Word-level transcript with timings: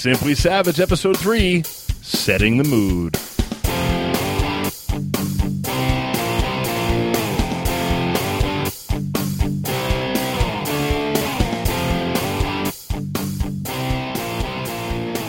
Simply 0.00 0.34
Savage, 0.34 0.80
Episode 0.80 1.18
3 1.18 1.62
Setting 2.00 2.56
the 2.56 2.64
Mood. 2.64 3.18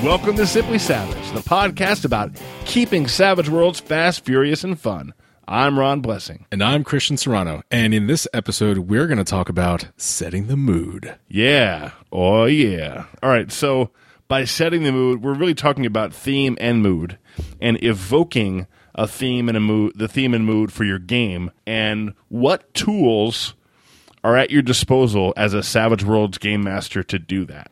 Welcome 0.06 0.38
to 0.38 0.48
Simply 0.48 0.80
Savage, 0.80 1.32
the 1.32 1.42
podcast 1.42 2.06
about 2.06 2.32
keeping 2.64 3.10
Savage 3.10 3.50
Worlds 3.50 3.82
fast, 3.82 4.24
furious, 4.24 4.64
and 4.64 4.80
fun. 4.80 5.14
I'm 5.50 5.78
Ron 5.78 6.00
Blessing. 6.00 6.46
And 6.50 6.64
I'm 6.64 6.86
Christian 6.86 7.18
Serrano. 7.18 7.62
And 7.72 7.94
in 7.94 8.08
this 8.08 8.26
episode, 8.34 8.78
we're 8.78 9.08
going 9.08 9.18
to 9.18 9.26
talk 9.26 9.50
about 9.50 9.90
setting 9.98 10.48
the 10.48 10.56
mood. 10.56 11.18
Yeah. 11.28 11.92
Oh, 12.10 12.46
yeah. 12.46 13.08
All 13.22 13.30
right. 13.30 13.52
So, 13.52 13.92
by 14.32 14.46
setting 14.46 14.84
the 14.84 14.94
mood, 14.94 15.22
we're 15.22 15.34
really 15.34 15.54
talking 15.54 15.86
about 15.86 16.14
theme 16.14 16.58
and 16.62 16.82
mood 16.82 17.18
and 17.60 17.78
evoking 17.84 18.66
a 18.96 19.06
theme 19.06 19.50
and 19.50 19.58
a 19.58 19.60
mood, 19.60 19.92
the 19.98 20.08
theme 20.08 20.34
and 20.34 20.46
mood 20.46 20.72
for 20.72 20.86
your 20.86 21.00
game, 21.00 21.52
and 21.68 22.14
what 22.30 22.74
tools 22.74 23.56
are 24.24 24.38
at 24.38 24.50
your 24.50 24.62
disposal 24.62 25.34
as 25.36 25.54
a 25.54 25.62
Savage 25.62 26.06
Worlds 26.06 26.38
game 26.38 26.64
master 26.64 27.04
to 27.04 27.20
do 27.20 27.44
that. 27.44 27.72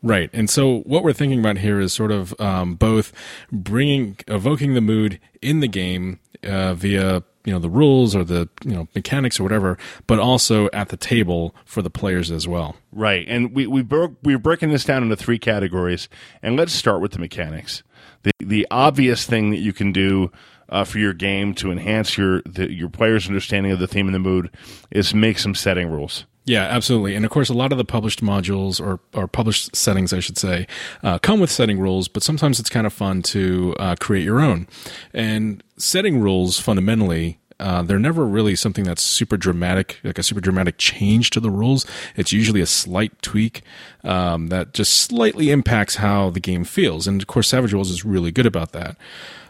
Right. 0.00 0.30
And 0.32 0.48
so 0.48 0.82
what 0.82 1.02
we're 1.02 1.12
thinking 1.12 1.40
about 1.40 1.58
here 1.58 1.80
is 1.80 1.92
sort 1.92 2.12
of 2.12 2.32
um, 2.40 2.76
both 2.76 3.12
bringing, 3.50 4.18
evoking 4.28 4.74
the 4.74 4.80
mood 4.80 5.18
in 5.42 5.58
the 5.58 5.66
game 5.66 6.20
uh, 6.44 6.74
via 6.74 7.24
you 7.48 7.54
know 7.54 7.58
the 7.58 7.70
rules 7.70 8.14
or 8.14 8.24
the 8.24 8.46
you 8.62 8.72
know 8.72 8.86
mechanics 8.94 9.40
or 9.40 9.42
whatever, 9.42 9.78
but 10.06 10.18
also 10.18 10.68
at 10.74 10.90
the 10.90 10.98
table 10.98 11.54
for 11.64 11.80
the 11.80 11.88
players 11.88 12.30
as 12.30 12.46
well. 12.46 12.76
Right, 12.92 13.24
and 13.26 13.54
we 13.54 13.66
we 13.66 13.80
broke 13.80 14.16
we're 14.22 14.38
breaking 14.38 14.68
this 14.68 14.84
down 14.84 15.02
into 15.02 15.16
three 15.16 15.38
categories, 15.38 16.10
and 16.42 16.56
let's 16.58 16.74
start 16.74 17.00
with 17.00 17.12
the 17.12 17.18
mechanics. 17.18 17.82
The 18.24 18.32
the 18.38 18.66
obvious 18.70 19.24
thing 19.24 19.50
that 19.50 19.60
you 19.60 19.72
can 19.72 19.92
do 19.92 20.30
uh, 20.68 20.84
for 20.84 20.98
your 20.98 21.14
game 21.14 21.54
to 21.54 21.72
enhance 21.72 22.18
your 22.18 22.42
the, 22.42 22.70
your 22.70 22.90
players' 22.90 23.28
understanding 23.28 23.72
of 23.72 23.78
the 23.78 23.88
theme 23.88 24.08
and 24.08 24.14
the 24.14 24.18
mood 24.18 24.50
is 24.90 25.14
make 25.14 25.38
some 25.38 25.54
setting 25.54 25.88
rules. 25.88 26.26
Yeah, 26.48 26.62
absolutely. 26.62 27.14
And 27.14 27.26
of 27.26 27.30
course, 27.30 27.50
a 27.50 27.54
lot 27.54 27.72
of 27.72 27.78
the 27.78 27.84
published 27.84 28.22
modules 28.22 28.80
or, 28.80 29.00
or 29.12 29.28
published 29.28 29.76
settings, 29.76 30.14
I 30.14 30.20
should 30.20 30.38
say, 30.38 30.66
uh, 31.02 31.18
come 31.18 31.40
with 31.40 31.50
setting 31.50 31.78
rules, 31.78 32.08
but 32.08 32.22
sometimes 32.22 32.58
it's 32.58 32.70
kind 32.70 32.86
of 32.86 32.92
fun 32.92 33.20
to 33.22 33.76
uh, 33.78 33.96
create 34.00 34.24
your 34.24 34.40
own. 34.40 34.66
And 35.12 35.62
setting 35.76 36.20
rules 36.20 36.58
fundamentally 36.58 37.38
uh, 37.60 37.82
they're 37.82 37.98
never 37.98 38.24
really 38.24 38.54
something 38.54 38.84
that's 38.84 39.02
super 39.02 39.36
dramatic, 39.36 39.98
like 40.04 40.18
a 40.18 40.22
super 40.22 40.40
dramatic 40.40 40.78
change 40.78 41.30
to 41.30 41.40
the 41.40 41.50
rules. 41.50 41.84
It's 42.16 42.32
usually 42.32 42.60
a 42.60 42.66
slight 42.66 43.20
tweak 43.20 43.62
um, 44.04 44.46
that 44.48 44.74
just 44.74 44.92
slightly 44.94 45.50
impacts 45.50 45.96
how 45.96 46.30
the 46.30 46.40
game 46.40 46.64
feels. 46.64 47.08
And 47.08 47.20
of 47.20 47.26
course, 47.26 47.48
Savage 47.48 47.74
Worlds 47.74 47.90
is 47.90 48.04
really 48.04 48.30
good 48.30 48.46
about 48.46 48.72
that. 48.72 48.96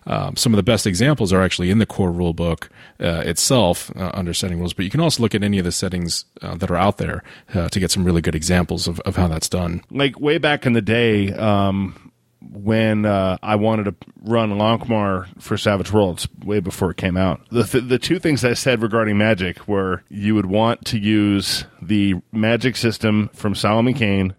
Um, 0.09 0.37
some 0.37 0.55
of 0.55 0.57
the 0.57 0.63
best 0.63 0.87
examples 0.87 1.33
are 1.35 1.43
actually 1.43 1.71
in 1.71 1.79
the 1.79 1.87
core 1.87 2.11
rulebook 2.11 2.69
uh, 2.99 3.23
itself 3.27 3.95
uh, 3.95 4.11
under 4.15 4.33
setting 4.33 4.59
rules, 4.59 4.73
but 4.73 4.87
you 4.87 4.91
can 4.91 5.01
also 5.01 5.23
look 5.23 5.35
at 5.35 5.45
any 5.45 5.59
of 5.59 5.65
the 5.65 5.73
settings 5.73 6.25
uh, 6.41 6.55
that 6.57 6.71
are 6.71 6.77
out 6.77 6.97
there 6.97 7.23
uh, 7.55 7.69
to 7.69 7.79
get 7.79 7.91
some 7.91 8.05
really 8.05 8.23
good 8.23 8.35
examples 8.35 8.89
of, 8.89 8.99
of 9.01 9.17
how 9.17 9.29
that's 9.29 9.51
done. 9.51 9.83
Like 9.91 10.19
way 10.19 10.39
back 10.39 10.65
in 10.65 10.73
the 10.73 10.81
day, 10.81 11.33
um, 11.35 12.09
when 12.41 13.05
uh, 13.05 13.37
I 13.43 13.57
wanted 13.57 13.85
to 13.85 13.95
run 14.23 14.51
Lankhmar 14.53 15.27
for 15.43 15.59
Savage 15.59 15.93
Worlds 15.93 16.29
way 16.45 16.61
before 16.61 16.91
it 16.91 16.97
came 16.97 17.17
out. 17.17 17.41
The 17.51 17.65
th- 17.65 17.85
the 17.85 17.99
two 17.99 18.19
things 18.19 18.45
I 18.45 18.55
said 18.55 18.81
regarding 18.81 19.19
magic 19.19 19.67
were 19.69 20.05
you 20.09 20.35
would 20.37 20.47
want 20.47 20.85
to 20.87 20.99
use 20.99 21.65
the 21.83 22.15
magic 22.33 22.77
system 22.77 23.29
from 23.35 23.55
Solomon 23.55 23.95
Kane, 23.95 24.35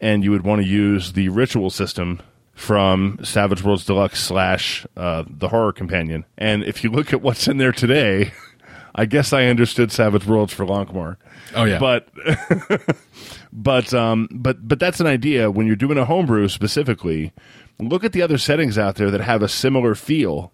and 0.00 0.24
you 0.24 0.32
would 0.32 0.42
want 0.42 0.60
to 0.60 0.66
use 0.66 1.12
the 1.12 1.28
ritual 1.28 1.70
system 1.70 2.20
from 2.60 3.18
Savage 3.24 3.64
Worlds 3.64 3.86
Deluxe 3.86 4.22
slash 4.22 4.86
uh, 4.94 5.24
the 5.26 5.48
Horror 5.48 5.72
Companion. 5.72 6.26
And 6.36 6.62
if 6.62 6.84
you 6.84 6.90
look 6.90 7.10
at 7.14 7.22
what's 7.22 7.48
in 7.48 7.56
there 7.56 7.72
today, 7.72 8.32
I 8.94 9.06
guess 9.06 9.32
I 9.32 9.46
understood 9.46 9.90
Savage 9.90 10.26
Worlds 10.26 10.52
for 10.52 10.66
Lankhmar. 10.66 11.16
Oh 11.54 11.64
yeah, 11.64 11.78
but 11.78 12.10
but 13.52 13.94
um, 13.94 14.28
but 14.30 14.68
but 14.68 14.78
that's 14.78 15.00
an 15.00 15.06
idea 15.06 15.50
when 15.50 15.66
you're 15.66 15.74
doing 15.74 15.96
a 15.96 16.04
homebrew 16.04 16.48
specifically. 16.48 17.32
Look 17.78 18.04
at 18.04 18.12
the 18.12 18.20
other 18.20 18.36
settings 18.36 18.76
out 18.76 18.96
there 18.96 19.10
that 19.10 19.22
have 19.22 19.42
a 19.42 19.48
similar 19.48 19.94
feel, 19.94 20.52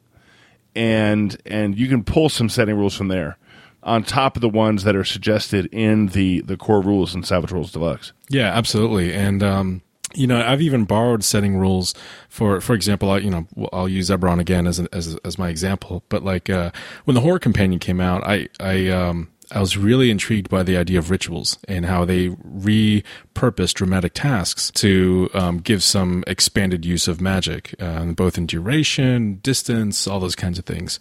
and 0.76 1.36
and 1.44 1.76
you 1.76 1.88
can 1.88 2.04
pull 2.04 2.28
some 2.28 2.48
setting 2.48 2.76
rules 2.76 2.96
from 2.96 3.08
there 3.08 3.36
on 3.82 4.04
top 4.04 4.36
of 4.36 4.42
the 4.42 4.48
ones 4.48 4.84
that 4.84 4.94
are 4.94 5.04
suggested 5.04 5.66
in 5.72 6.06
the 6.08 6.40
the 6.42 6.56
core 6.56 6.80
rules 6.80 7.16
in 7.16 7.24
Savage 7.24 7.50
Worlds 7.50 7.72
Deluxe. 7.72 8.12
Yeah, 8.28 8.56
absolutely, 8.56 9.12
and 9.12 9.42
um, 9.42 9.82
you 10.16 10.26
know, 10.26 10.40
I've 10.40 10.62
even 10.62 10.84
borrowed 10.84 11.22
setting 11.22 11.56
rules 11.56 11.94
for, 12.28 12.60
for 12.60 12.74
example, 12.74 13.10
I, 13.10 13.18
you 13.18 13.30
know, 13.30 13.46
I'll 13.72 13.88
use 13.88 14.10
Eberron 14.10 14.40
again 14.40 14.66
as, 14.66 14.78
as, 14.78 15.16
as 15.24 15.38
my 15.38 15.48
example, 15.48 16.04
but 16.08 16.22
like, 16.22 16.50
uh, 16.50 16.70
when 17.04 17.14
the 17.14 17.20
horror 17.20 17.38
companion 17.38 17.78
came 17.78 18.00
out, 18.00 18.22
I, 18.24 18.48
I, 18.60 18.88
um, 18.88 19.30
I 19.50 19.60
was 19.60 19.76
really 19.76 20.10
intrigued 20.10 20.50
by 20.50 20.62
the 20.62 20.76
idea 20.76 20.98
of 20.98 21.10
rituals 21.10 21.58
and 21.68 21.86
how 21.86 22.04
they 22.04 22.30
repurpose 22.30 23.72
dramatic 23.72 24.12
tasks 24.14 24.70
to 24.72 25.30
um, 25.34 25.58
give 25.58 25.82
some 25.82 26.24
expanded 26.26 26.84
use 26.84 27.06
of 27.06 27.20
magic, 27.20 27.74
uh, 27.80 28.04
both 28.06 28.36
in 28.36 28.46
duration, 28.46 29.36
distance, 29.42 30.06
all 30.06 30.18
those 30.18 30.34
kinds 30.34 30.58
of 30.58 30.64
things. 30.64 30.98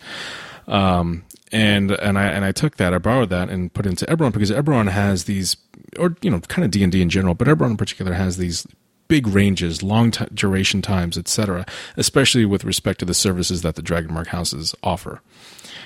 Um, 0.67 1.25
and 1.51 1.91
and 1.91 2.17
I 2.17 2.25
and 2.25 2.43
I 2.43 2.51
took 2.51 2.77
that, 2.77 2.93
I 2.93 2.97
borrowed 2.97 3.29
that, 3.29 3.49
and 3.49 3.73
put 3.73 3.85
it 3.85 3.89
into 3.89 4.05
Eberron 4.05 4.31
because 4.31 4.51
Eberron 4.51 4.89
has 4.89 5.25
these, 5.25 5.57
or 5.97 6.15
you 6.21 6.29
know, 6.29 6.39
kind 6.41 6.65
of 6.65 6.71
D 6.71 6.83
and 6.83 6.91
D 6.91 7.01
in 7.01 7.09
general, 7.09 7.35
but 7.35 7.47
Eberron 7.47 7.71
in 7.71 7.77
particular 7.77 8.13
has 8.13 8.37
these 8.37 8.65
big 9.07 9.27
ranges, 9.27 9.83
long 9.83 10.11
t- 10.11 10.25
duration 10.33 10.81
times, 10.81 11.17
etc., 11.17 11.65
especially 11.97 12.45
with 12.45 12.63
respect 12.63 12.99
to 12.99 13.05
the 13.05 13.13
services 13.13 13.61
that 13.61 13.75
the 13.75 13.81
Dragonmark 13.81 14.27
houses 14.27 14.75
offer. 14.83 15.21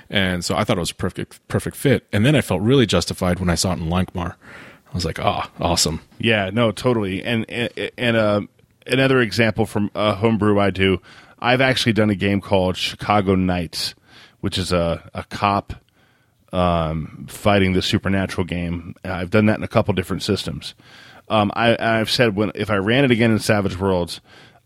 And 0.09 0.43
so 0.43 0.55
I 0.55 0.63
thought 0.63 0.77
it 0.77 0.81
was 0.81 0.91
a 0.91 0.95
perfect 0.95 1.47
perfect 1.47 1.75
fit. 1.75 2.07
And 2.11 2.25
then 2.25 2.35
I 2.35 2.41
felt 2.41 2.61
really 2.61 2.85
justified 2.85 3.39
when 3.39 3.49
I 3.49 3.55
saw 3.55 3.73
it 3.73 3.79
in 3.79 3.89
Lankhmar. 3.89 4.35
I 4.87 4.93
was 4.93 5.05
like, 5.05 5.19
"Ah, 5.19 5.51
oh, 5.59 5.65
awesome." 5.65 6.01
Yeah, 6.17 6.49
no, 6.51 6.71
totally. 6.71 7.23
And 7.23 7.49
and, 7.49 7.91
and 7.97 8.17
uh, 8.17 8.41
another 8.87 9.19
example 9.21 9.65
from 9.65 9.91
a 9.93 10.15
homebrew 10.15 10.59
I 10.59 10.71
do, 10.71 11.01
I've 11.39 11.61
actually 11.61 11.93
done 11.93 12.09
a 12.09 12.15
game 12.15 12.41
called 12.41 12.75
Chicago 12.75 13.35
Knights, 13.35 13.93
which 14.39 14.57
is 14.57 14.71
a 14.71 15.09
a 15.13 15.23
cop 15.25 15.73
um, 16.51 17.27
fighting 17.29 17.73
the 17.73 17.81
supernatural 17.81 18.45
game. 18.45 18.95
I've 19.03 19.29
done 19.29 19.45
that 19.45 19.57
in 19.57 19.63
a 19.63 19.67
couple 19.67 19.93
different 19.93 20.23
systems. 20.23 20.73
Um, 21.29 21.51
I, 21.53 21.75
have 21.79 22.09
said 22.09 22.35
when 22.35 22.51
if 22.55 22.69
I 22.69 22.77
ran 22.77 23.05
it 23.05 23.11
again 23.11 23.31
in 23.31 23.39
Savage 23.39 23.77
Worlds, 23.77 24.21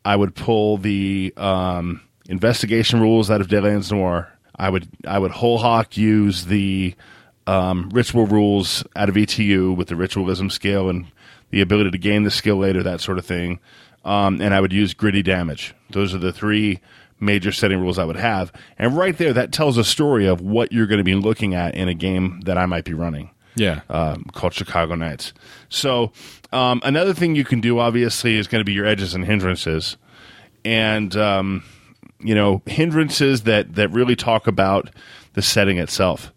I 0.05 0.15
would 0.15 0.35
pull 0.35 0.77
the 0.77 1.33
um, 1.37 2.01
investigation 2.27 3.01
rules 3.01 3.29
out 3.29 3.41
of 3.41 3.47
Deadlands 3.47 3.91
Noir. 3.91 4.31
I 4.55 4.69
would 4.69 4.87
I 5.05 5.19
would 5.19 5.31
whole 5.31 5.57
hawk 5.57 5.97
use 5.97 6.45
the 6.45 6.95
um, 7.47 7.89
ritual 7.91 8.25
rules 8.25 8.83
out 8.95 9.09
of 9.09 9.17
ETU 9.17 9.73
with 9.73 9.87
the 9.87 9.95
ritualism 9.95 10.49
skill 10.49 10.89
and 10.89 11.07
the 11.49 11.61
ability 11.61 11.91
to 11.91 11.97
gain 11.97 12.23
the 12.23 12.31
skill 12.31 12.57
later, 12.57 12.83
that 12.83 13.01
sort 13.01 13.17
of 13.17 13.25
thing. 13.25 13.59
Um, 14.05 14.41
and 14.41 14.53
I 14.53 14.61
would 14.61 14.73
use 14.73 14.93
gritty 14.93 15.21
damage. 15.21 15.73
Those 15.89 16.13
are 16.13 16.17
the 16.17 16.33
three 16.33 16.79
major 17.19 17.51
setting 17.51 17.79
rules 17.79 17.97
I 17.97 18.05
would 18.05 18.17
have. 18.17 18.51
And 18.77 18.97
right 18.97 19.17
there, 19.17 19.33
that 19.33 19.51
tells 19.51 19.77
a 19.77 19.83
story 19.83 20.27
of 20.27 20.41
what 20.41 20.71
you're 20.71 20.87
going 20.87 20.97
to 20.97 21.03
be 21.03 21.15
looking 21.15 21.53
at 21.53 21.75
in 21.75 21.87
a 21.87 21.93
game 21.93 22.41
that 22.41 22.57
I 22.57 22.65
might 22.65 22.85
be 22.85 22.93
running. 22.93 23.29
Yeah. 23.55 23.81
Um, 23.89 24.25
called 24.33 24.53
Chicago 24.53 24.95
Knights. 24.95 25.33
So 25.69 26.11
um, 26.51 26.81
another 26.83 27.13
thing 27.13 27.35
you 27.35 27.45
can 27.45 27.61
do, 27.61 27.79
obviously, 27.79 28.37
is 28.37 28.47
going 28.47 28.61
to 28.61 28.65
be 28.65 28.73
your 28.73 28.85
edges 28.85 29.13
and 29.13 29.25
hindrances. 29.25 29.97
And, 30.65 31.15
um, 31.15 31.63
you 32.19 32.35
know, 32.35 32.61
hindrances 32.65 33.43
that, 33.43 33.75
that 33.75 33.89
really 33.89 34.15
talk 34.15 34.47
about 34.47 34.89
the 35.33 35.41
setting 35.41 35.77
itself. 35.77 36.31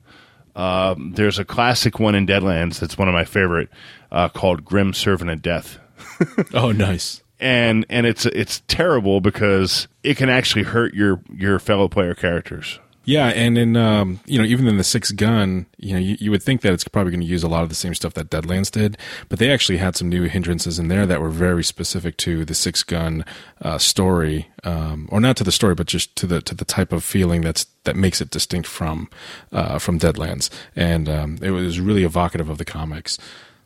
Um, 0.56 1.12
there's 1.12 1.38
a 1.38 1.44
classic 1.44 2.00
one 2.00 2.15
in 2.15 2.27
Deadlands 2.27 2.81
that's 2.81 2.97
one 2.97 3.09
of 3.09 3.15
my 3.15 3.25
favorite 3.25 3.69
uh, 4.10 4.28
called 4.31 4.65
Grim 4.65 4.94
Servant 4.94 5.31
of 5.31 5.43
Death. 5.43 5.78
oh, 6.54 6.72
nice. 6.72 7.22
And 7.38 7.84
and 7.91 8.06
it's 8.06 8.25
it's 8.25 8.62
terrible 8.66 9.21
because 9.21 9.89
it 10.03 10.16
can 10.16 10.30
actually 10.30 10.62
hurt 10.62 10.95
your 10.95 11.21
your 11.30 11.59
fellow 11.59 11.86
player 11.86 12.15
characters. 12.15 12.80
Yeah, 13.07 13.29
and 13.29 13.57
in 13.57 13.77
um, 13.77 14.19
you 14.27 14.37
know 14.37 14.45
even 14.45 14.67
in 14.67 14.79
the 14.79 14.85
Sixth 14.85 15.15
Gun, 15.15 15.67
you 15.79 15.93
know 15.93 16.01
you, 16.01 16.17
you 16.19 16.31
would 16.33 16.43
think 16.43 16.63
that 16.63 16.73
it's 16.73 16.87
probably 16.87 17.13
going 17.13 17.21
to 17.21 17.27
use 17.27 17.45
a 17.45 17.49
lot 17.49 17.63
of 17.63 17.69
the 17.69 17.77
same 17.77 17.95
stuff 17.95 18.15
that 18.15 18.31
Deadlands 18.31 18.69
did, 18.69 18.99
but 19.29 19.39
they 19.39 19.53
actually 19.53 19.79
had 19.79 19.95
some 19.95 20.09
new 20.09 20.25
hindrances 20.25 20.81
in 20.81 20.89
there 20.89 21.07
that 21.07 21.21
were 21.21 21.31
very 21.31 21.63
specific 21.63 22.17
to 22.19 22.45
the 22.45 22.55
Sixth 22.55 22.85
Gun 22.85 23.25
uh, 23.63 23.79
story, 23.79 24.49
um, 24.65 25.09
or 25.13 25.21
not 25.21 25.37
to 25.37 25.45
the 25.45 25.53
story, 25.53 25.77
but 25.77 25.87
just 25.87 26.17
to 26.17 26.27
the 26.27 26.43
to 26.43 26.55
the 26.55 26.65
type 26.65 26.93
of 26.93 27.05
feeling 27.05 27.43
that's 27.43 27.67
that 27.85 27.95
makes 27.95 28.21
it 28.21 28.31
distinct 28.31 28.67
from 28.69 29.09
uh, 29.53 29.79
from 29.79 30.01
Deadlands, 30.01 30.51
and 30.75 31.09
um, 31.09 31.39
it 31.41 31.53
was 31.53 31.79
really 31.79 32.03
evocative 32.03 32.49
of 32.49 32.59
the 32.59 32.65
comics. 32.65 33.19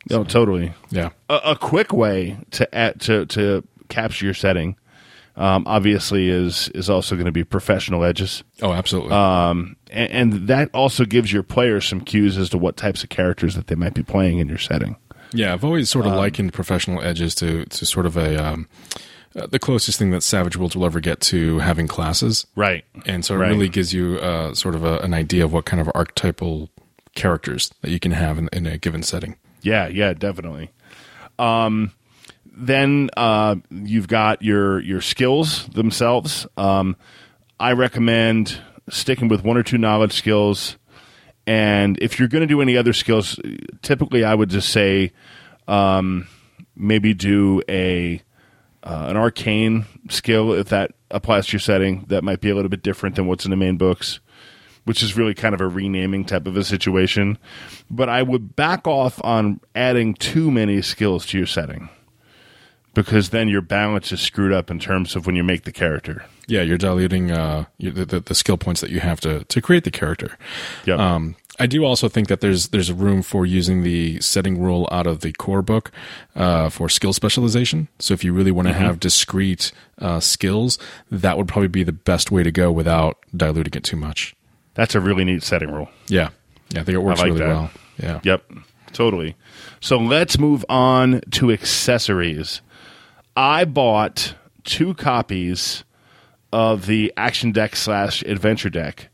So, 0.09 0.19
oh, 0.19 0.23
totally. 0.23 0.73
Yeah. 0.91 1.09
A, 1.29 1.41
a 1.45 1.55
quick 1.55 1.91
way 1.91 2.37
to 2.51 2.75
add, 2.75 3.01
to 3.01 3.25
to 3.25 3.67
capture 3.89 4.25
your 4.25 4.35
setting 4.35 4.75
um, 5.41 5.63
obviously 5.65 6.29
is 6.29 6.69
is 6.69 6.89
also 6.89 7.15
going 7.15 7.25
to 7.25 7.31
be 7.31 7.43
professional 7.43 8.03
edges. 8.03 8.43
Oh, 8.61 8.73
absolutely. 8.73 9.11
Um, 9.11 9.75
and, 9.89 10.11
and, 10.33 10.47
that 10.47 10.69
also 10.73 11.03
gives 11.03 11.33
your 11.33 11.43
players 11.43 11.85
some 11.87 12.01
cues 12.01 12.37
as 12.37 12.49
to 12.51 12.57
what 12.57 12.77
types 12.77 13.03
of 13.03 13.09
characters 13.09 13.55
that 13.55 13.67
they 13.67 13.75
might 13.75 13.93
be 13.95 14.03
playing 14.03 14.37
in 14.37 14.47
your 14.47 14.59
setting. 14.59 14.95
Yeah, 15.33 15.53
I've 15.53 15.63
always 15.65 15.89
sort 15.89 16.05
of 16.05 16.11
um, 16.11 16.17
likened 16.19 16.53
professional 16.53 17.01
edges 17.01 17.33
to 17.35 17.65
to 17.65 17.85
sort 17.85 18.05
of 18.05 18.17
a 18.17 18.41
um, 18.43 18.67
uh, 19.35 19.47
the 19.47 19.59
closest 19.59 19.97
thing 19.97 20.11
that 20.11 20.21
Savage 20.23 20.57
Worlds 20.57 20.75
will 20.75 20.85
ever 20.85 20.99
get 20.99 21.21
to 21.21 21.59
having 21.59 21.87
classes, 21.87 22.45
Right. 22.55 22.83
and 23.05 23.23
so 23.25 23.35
it 23.35 23.37
Right. 23.39 23.49
really 23.49 23.69
gives 23.69 23.93
you 23.93 24.17
uh, 24.19 24.53
sort 24.53 24.75
of 24.75 24.83
a, 24.83 24.99
an 24.99 25.13
idea 25.13 25.45
of 25.45 25.53
what 25.53 25.65
kind 25.65 25.79
of 25.81 25.89
archetypal 25.95 26.69
characters 27.15 27.71
that 27.81 27.91
you 27.91 27.99
can 27.99 28.11
have 28.11 28.37
in, 28.37 28.49
in 28.53 28.67
a 28.67 28.77
given 28.77 29.03
setting. 29.03 29.37
Yeah, 29.61 29.87
yeah, 29.87 30.13
definitely. 30.13 30.69
Um, 31.39 31.91
then 32.51 33.09
uh, 33.15 33.55
you've 33.69 34.07
got 34.07 34.41
your 34.41 34.79
your 34.81 35.01
skills 35.01 35.67
themselves. 35.67 36.45
Um, 36.57 36.95
I 37.59 37.73
recommend 37.73 38.61
sticking 38.89 39.27
with 39.27 39.43
one 39.43 39.57
or 39.57 39.63
two 39.63 39.77
knowledge 39.77 40.13
skills, 40.13 40.77
and 41.47 41.97
if 42.01 42.19
you're 42.19 42.27
going 42.27 42.41
to 42.41 42.47
do 42.47 42.61
any 42.61 42.77
other 42.77 42.93
skills, 42.93 43.39
typically 43.81 44.23
I 44.23 44.35
would 44.35 44.49
just 44.49 44.69
say 44.69 45.13
um, 45.67 46.27
maybe 46.75 47.13
do 47.13 47.61
a 47.69 48.21
uh, 48.83 49.05
an 49.09 49.17
arcane 49.17 49.85
skill 50.09 50.53
if 50.53 50.69
that 50.69 50.91
applies 51.09 51.47
to 51.47 51.53
your 51.53 51.59
setting. 51.59 52.05
That 52.07 52.23
might 52.23 52.41
be 52.41 52.49
a 52.49 52.55
little 52.55 52.69
bit 52.69 52.83
different 52.83 53.15
than 53.15 53.27
what's 53.27 53.45
in 53.45 53.51
the 53.51 53.57
main 53.57 53.77
books 53.77 54.19
which 54.83 55.03
is 55.03 55.15
really 55.15 55.35
kind 55.35 55.53
of 55.53 55.61
a 55.61 55.67
renaming 55.67 56.25
type 56.25 56.47
of 56.47 56.57
a 56.57 56.63
situation. 56.63 57.37
But 57.91 58.09
I 58.09 58.23
would 58.23 58.55
back 58.55 58.87
off 58.87 59.23
on 59.23 59.59
adding 59.75 60.15
too 60.15 60.49
many 60.49 60.81
skills 60.81 61.23
to 61.27 61.37
your 61.37 61.45
setting 61.45 61.87
because 62.93 63.29
then 63.29 63.47
your 63.47 63.61
balance 63.61 64.11
is 64.11 64.21
screwed 64.21 64.51
up 64.51 64.69
in 64.69 64.79
terms 64.79 65.15
of 65.15 65.25
when 65.25 65.35
you 65.35 65.43
make 65.43 65.63
the 65.63 65.71
character. 65.71 66.25
Yeah, 66.47 66.61
you're 66.61 66.77
diluting 66.77 67.31
uh, 67.31 67.65
the, 67.79 68.05
the, 68.05 68.19
the 68.19 68.35
skill 68.35 68.57
points 68.57 68.81
that 68.81 68.89
you 68.89 68.99
have 68.99 69.21
to 69.21 69.43
to 69.45 69.61
create 69.61 69.83
the 69.83 69.91
character. 69.91 70.37
Yep. 70.85 70.99
Um, 70.99 71.35
I 71.59 71.67
do 71.67 71.83
also 71.85 72.09
think 72.09 72.27
that 72.27 72.41
there's 72.41 72.69
there's 72.69 72.91
room 72.91 73.21
for 73.21 73.45
using 73.45 73.83
the 73.83 74.19
setting 74.19 74.59
rule 74.59 74.89
out 74.91 75.05
of 75.05 75.19
the 75.19 75.31
core 75.33 75.61
book 75.61 75.91
uh, 76.35 76.69
for 76.69 76.89
skill 76.89 77.13
specialization. 77.13 77.87
So 77.99 78.13
if 78.13 78.23
you 78.23 78.33
really 78.33 78.51
want 78.51 78.67
to 78.67 78.73
have 78.73 78.99
discrete 78.99 79.71
uh, 79.99 80.19
skills, 80.19 80.77
that 81.11 81.37
would 81.37 81.47
probably 81.47 81.67
be 81.67 81.83
the 81.83 81.91
best 81.91 82.31
way 82.31 82.43
to 82.43 82.51
go 82.51 82.71
without 82.71 83.17
diluting 83.35 83.73
it 83.75 83.83
too 83.83 83.97
much. 83.97 84.35
That's 84.73 84.95
a 84.95 84.99
really 84.99 85.23
neat 85.23 85.43
setting 85.43 85.69
rule. 85.69 85.89
Yeah, 86.07 86.29
yeah, 86.71 86.81
I 86.81 86.83
think 86.83 86.95
it 86.95 86.99
works 87.03 87.19
like 87.19 87.27
really 87.27 87.39
that. 87.39 87.47
well. 87.47 87.71
Yeah. 87.97 88.19
Yep, 88.23 88.51
totally. 88.93 89.35
So 89.79 89.97
let's 89.97 90.37
move 90.37 90.65
on 90.69 91.21
to 91.31 91.51
accessories. 91.51 92.61
I 93.35 93.65
bought 93.65 94.35
two 94.63 94.93
copies 94.93 95.83
of 96.53 96.85
the 96.85 97.13
action 97.17 97.51
deck 97.51 97.75
slash 97.75 98.21
adventure 98.23 98.69
deck 98.69 99.07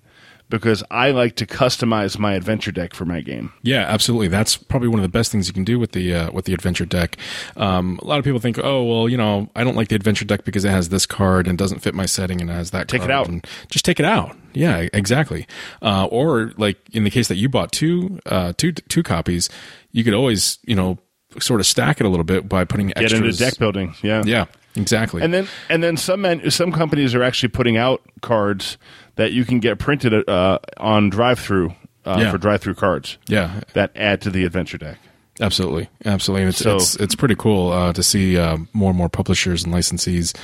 because 0.49 0.83
I 0.89 1.11
like 1.11 1.35
to 1.35 1.45
customize 1.45 2.17
my 2.17 2.33
adventure 2.33 2.71
deck 2.71 2.93
for 2.93 3.05
my 3.05 3.21
game. 3.21 3.51
Yeah, 3.63 3.81
absolutely. 3.81 4.29
That's 4.29 4.55
probably 4.57 4.87
one 4.87 4.99
of 4.99 5.03
the 5.03 5.09
best 5.09 5.31
things 5.31 5.47
you 5.47 5.53
can 5.53 5.63
do 5.63 5.77
with 5.77 5.91
the 5.91 6.13
uh, 6.13 6.31
with 6.31 6.45
the 6.45 6.53
adventure 6.53 6.85
deck. 6.85 7.17
Um, 7.55 7.99
a 8.01 8.05
lot 8.05 8.17
of 8.19 8.25
people 8.25 8.39
think, 8.39 8.57
oh, 8.59 8.83
well, 8.83 9.09
you 9.09 9.17
know, 9.17 9.49
I 9.55 9.63
don't 9.63 9.75
like 9.75 9.89
the 9.89 9.95
adventure 9.95 10.25
deck 10.25 10.45
because 10.45 10.65
it 10.65 10.69
has 10.69 10.89
this 10.89 11.05
card 11.05 11.47
and 11.47 11.57
doesn't 11.57 11.79
fit 11.79 11.93
my 11.93 12.05
setting 12.05 12.41
and 12.41 12.49
it 12.49 12.53
has 12.53 12.71
that. 12.71 12.87
Take 12.87 13.03
it 13.03 13.11
out. 13.11 13.27
and 13.27 13.45
just 13.69 13.85
take 13.85 13.99
it 13.99 14.05
out. 14.05 14.35
Yeah, 14.57 14.87
exactly. 14.93 15.47
Uh, 15.81 16.05
or 16.05 16.51
like 16.57 16.77
in 16.91 17.03
the 17.03 17.09
case 17.09 17.27
that 17.27 17.35
you 17.35 17.49
bought 17.49 17.71
two 17.71 18.19
uh, 18.25 18.53
two 18.57 18.71
two 18.73 19.03
copies, 19.03 19.49
you 19.91 20.03
could 20.03 20.13
always 20.13 20.59
you 20.65 20.75
know 20.75 20.97
sort 21.39 21.59
of 21.59 21.65
stack 21.67 21.99
it 21.99 22.05
a 22.05 22.09
little 22.09 22.23
bit 22.23 22.47
by 22.49 22.63
putting 22.65 22.87
Get 22.87 23.03
extras. 23.03 23.21
into 23.21 23.37
deck 23.51 23.59
building. 23.59 23.93
Yeah. 24.01 24.23
Yeah, 24.25 24.45
exactly. 24.75 25.21
And 25.21 25.33
then 25.33 25.47
and 25.69 25.83
then 25.83 25.97
some 25.97 26.21
men, 26.21 26.49
some 26.51 26.71
companies 26.71 27.13
are 27.13 27.21
actually 27.23 27.49
putting 27.49 27.77
out 27.77 28.01
cards 28.21 28.77
that 29.15 29.31
you 29.33 29.45
can 29.45 29.59
get 29.59 29.77
printed 29.79 30.27
uh, 30.29 30.59
on 30.77 31.09
drive 31.09 31.39
through 31.39 31.73
uh, 32.05 32.17
Yeah. 32.19 32.31
for 32.31 32.37
DriveThruCards 32.37 33.17
yeah, 33.27 33.61
that 33.73 33.91
add 33.95 34.21
to 34.21 34.29
the 34.29 34.45
adventure 34.45 34.77
deck. 34.77 34.97
Absolutely, 35.39 35.89
absolutely. 36.05 36.43
And 36.43 36.49
it's 36.49 36.59
So- 36.59 36.77
it's 36.77 36.95
it's 36.95 37.15
pretty 37.15 37.35
cool 37.35 37.71
uh, 37.71 37.93
to 37.93 38.01
see 38.01 38.37
uh, 38.39 38.57
more 38.73 38.89
and 38.89 38.97
more 38.97 39.09
publishers 39.09 39.63
and 39.63 39.73
licensees 39.73 40.35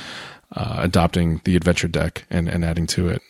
uh, 0.54 0.76
adopting 0.78 1.40
the 1.44 1.56
adventure 1.56 1.88
deck 1.88 2.24
and, 2.30 2.48
and 2.48 2.64
adding 2.64 2.86
to 2.88 3.08
it. 3.08 3.20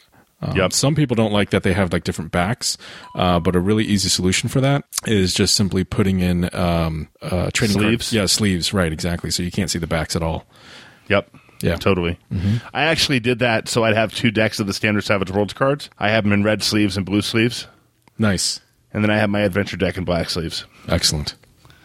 Um, 0.50 0.56
Yep. 0.56 0.73
Some 0.73 0.94
people 0.94 1.14
don't 1.14 1.32
like 1.32 1.50
that 1.50 1.62
they 1.62 1.73
have 1.73 1.93
like 1.93 2.05
different 2.05 2.31
backs, 2.32 2.76
uh, 3.14 3.41
but 3.41 3.56
a 3.56 3.61
really 3.61 3.85
easy 3.85 4.08
solution 4.08 4.49
for 4.49 4.61
that 4.61 4.85
is 5.06 5.32
just 5.35 5.55
simply 5.55 5.85
putting 5.85 6.20
in 6.20 6.55
um, 6.55 7.08
uh, 7.23 7.50
trading 7.52 7.75
card- 7.76 7.87
Sleeves? 7.87 8.12
Yeah, 8.12 8.26
sleeves. 8.26 8.73
Right, 8.75 8.93
exactly. 8.93 9.31
So 9.31 9.43
you 9.43 9.50
can't 9.50 9.70
see 9.70 9.79
the 9.79 9.87
backs 9.87 10.14
at 10.17 10.23
all. 10.23 10.46
Yep. 11.08 11.31
Yeah. 11.62 11.76
Totally. 11.76 12.19
I 12.75 12.82
actually 12.85 13.20
did 13.20 13.38
that 13.38 13.69
so 13.69 13.85
I'd 13.85 13.94
have 13.96 14.12
two 14.14 14.31
decks 14.31 14.61
of 14.61 14.67
the 14.67 14.75
standard 14.75 15.02
Savage 15.05 15.31
Worlds 15.31 15.55
cards. 15.55 15.88
I 15.99 16.11
have 16.11 16.25
them 16.25 16.32
in 16.35 16.43
red 16.43 16.62
sleeves 16.62 16.96
and 16.96 17.06
blue 17.06 17.23
sleeves, 17.23 17.67
Nice, 18.19 18.61
and 18.93 19.02
then 19.02 19.11
I 19.11 19.17
have 19.17 19.31
my 19.31 19.41
adventure 19.41 19.76
deck 19.79 19.96
in 19.96 20.05
black 20.05 20.29
sleeves. 20.31 20.67
excellent. 20.88 21.37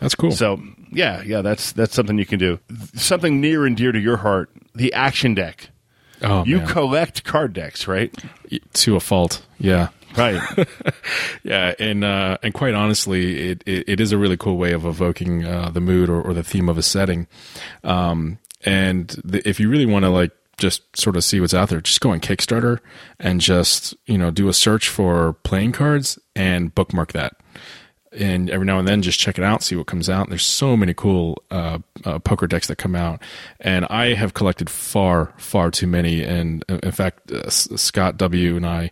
That's 0.01 0.15
cool. 0.15 0.31
So 0.31 0.59
yeah, 0.91 1.21
yeah, 1.23 1.41
that's 1.41 1.71
that's 1.73 1.93
something 1.93 2.17
you 2.17 2.25
can 2.25 2.39
do. 2.39 2.59
Something 2.95 3.39
near 3.41 3.65
and 3.65 3.75
dear 3.77 3.91
to 3.93 3.99
your 3.99 4.17
heart: 4.17 4.49
the 4.75 4.91
action 4.93 5.33
deck. 5.33 5.69
Oh, 6.21 6.43
You 6.45 6.57
man. 6.57 6.67
collect 6.67 7.23
card 7.23 7.53
decks, 7.53 7.87
right? 7.87 8.13
to 8.73 8.95
a 8.95 8.99
fault. 8.99 9.45
Yeah. 9.59 9.89
Right. 10.17 10.41
Yeah, 11.43 11.73
and 11.79 12.03
uh, 12.03 12.37
and 12.43 12.53
quite 12.53 12.73
honestly, 12.73 13.49
it, 13.51 13.63
it, 13.65 13.87
it 13.87 13.99
is 13.99 14.11
a 14.11 14.17
really 14.17 14.37
cool 14.37 14.57
way 14.57 14.73
of 14.73 14.85
evoking 14.85 15.45
uh, 15.45 15.69
the 15.69 15.79
mood 15.79 16.09
or, 16.09 16.21
or 16.21 16.33
the 16.33 16.43
theme 16.43 16.67
of 16.67 16.77
a 16.77 16.81
setting. 16.83 17.27
Um, 17.83 18.37
and 18.65 19.07
the, 19.23 19.47
if 19.47 19.59
you 19.59 19.69
really 19.69 19.85
want 19.85 20.03
to 20.03 20.09
like 20.09 20.31
just 20.57 20.81
sort 20.97 21.15
of 21.15 21.23
see 21.23 21.39
what's 21.39 21.53
out 21.53 21.69
there, 21.69 21.79
just 21.81 22.01
go 22.01 22.11
on 22.11 22.19
Kickstarter 22.19 22.79
and 23.19 23.39
just 23.39 23.95
you 24.05 24.17
know 24.17 24.31
do 24.31 24.49
a 24.49 24.53
search 24.53 24.89
for 24.89 25.33
playing 25.43 25.71
cards 25.71 26.19
and 26.35 26.75
bookmark 26.75 27.13
that. 27.13 27.33
And 28.11 28.49
every 28.49 28.65
now 28.65 28.79
and 28.79 28.87
then, 28.87 29.03
just 29.03 29.19
check 29.19 29.37
it 29.37 29.43
out, 29.43 29.61
see 29.61 29.75
what 29.75 29.85
comes 29.85 30.09
out. 30.09 30.29
There's 30.29 30.45
so 30.45 30.75
many 30.75 30.95
cool 30.95 31.43
uh, 31.51 31.77
uh, 32.05 32.17
poker 32.17 32.47
decks 32.47 32.65
that 32.67 32.77
come 32.77 32.95
out, 32.95 33.21
and 33.59 33.85
I 33.85 34.15
have 34.15 34.33
collected 34.33 34.67
far, 34.67 35.31
far 35.37 35.69
too 35.69 35.85
many. 35.85 36.23
And 36.23 36.65
uh, 36.67 36.79
in 36.81 36.91
fact, 36.91 37.31
uh, 37.31 37.41
S- 37.45 37.67
Scott 37.79 38.17
W 38.17 38.55
and 38.55 38.65
I 38.65 38.89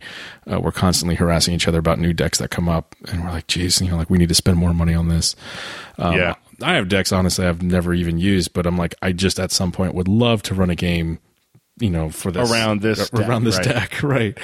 uh, 0.51 0.59
were 0.59 0.71
constantly 0.71 1.15
harassing 1.15 1.55
each 1.55 1.67
other 1.67 1.79
about 1.79 1.97
new 1.97 2.13
decks 2.13 2.37
that 2.37 2.51
come 2.51 2.69
up, 2.69 2.95
and 3.11 3.23
we're 3.23 3.31
like, 3.31 3.47
"Geez, 3.47 3.81
you 3.81 3.89
know, 3.89 3.97
like 3.97 4.11
we 4.11 4.19
need 4.19 4.29
to 4.29 4.35
spend 4.35 4.57
more 4.57 4.73
money 4.73 4.93
on 4.93 5.07
this." 5.07 5.35
Um, 5.97 6.15
Yeah. 6.15 6.35
I 6.61 6.73
have 6.73 6.87
decks 6.89 7.11
honestly 7.11 7.45
I've 7.45 7.61
never 7.61 7.93
even 7.93 8.17
used, 8.19 8.53
but 8.53 8.65
I'm 8.67 8.77
like, 8.77 8.93
I 9.01 9.11
just 9.13 9.39
at 9.39 9.51
some 9.51 9.71
point 9.71 9.93
would 9.93 10.07
love 10.07 10.41
to 10.43 10.55
run 10.55 10.69
a 10.71 10.75
game, 10.75 11.19
you 11.79 11.89
know, 11.91 12.09
for 12.09 12.31
this 12.31 12.51
Around 12.51 12.81
this 12.81 13.11
around 13.13 13.43
deck, 13.43 13.53
this 13.53 13.57
right. 13.57 13.65
deck, 13.67 14.01
right? 14.03 14.37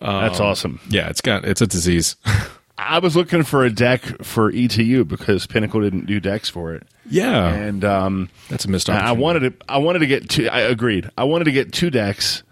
that's 0.00 0.40
awesome. 0.40 0.80
Yeah, 0.88 1.08
it's 1.08 1.20
got 1.22 1.44
it's 1.44 1.60
a 1.60 1.66
disease. 1.66 2.16
I 2.78 2.98
was 2.98 3.16
looking 3.16 3.42
for 3.42 3.64
a 3.64 3.70
deck 3.70 4.02
for 4.22 4.50
ETU 4.50 5.04
because 5.04 5.46
Pinnacle 5.46 5.80
didn't 5.80 6.06
do 6.06 6.20
decks 6.20 6.48
for 6.48 6.74
it, 6.74 6.82
yeah, 7.08 7.46
and 7.48 7.84
um, 7.84 8.28
that's 8.48 8.64
a 8.66 8.70
missed 8.70 8.90
opportunity. 8.90 9.18
I 9.18 9.20
wanted 9.20 9.40
to. 9.40 9.66
I 9.68 9.78
wanted 9.78 10.00
to 10.00 10.06
get 10.06 10.28
two. 10.28 10.48
I 10.48 10.60
agreed. 10.60 11.10
I 11.16 11.24
wanted 11.24 11.44
to 11.44 11.52
get 11.52 11.72
two 11.72 11.90
decks, 11.90 12.42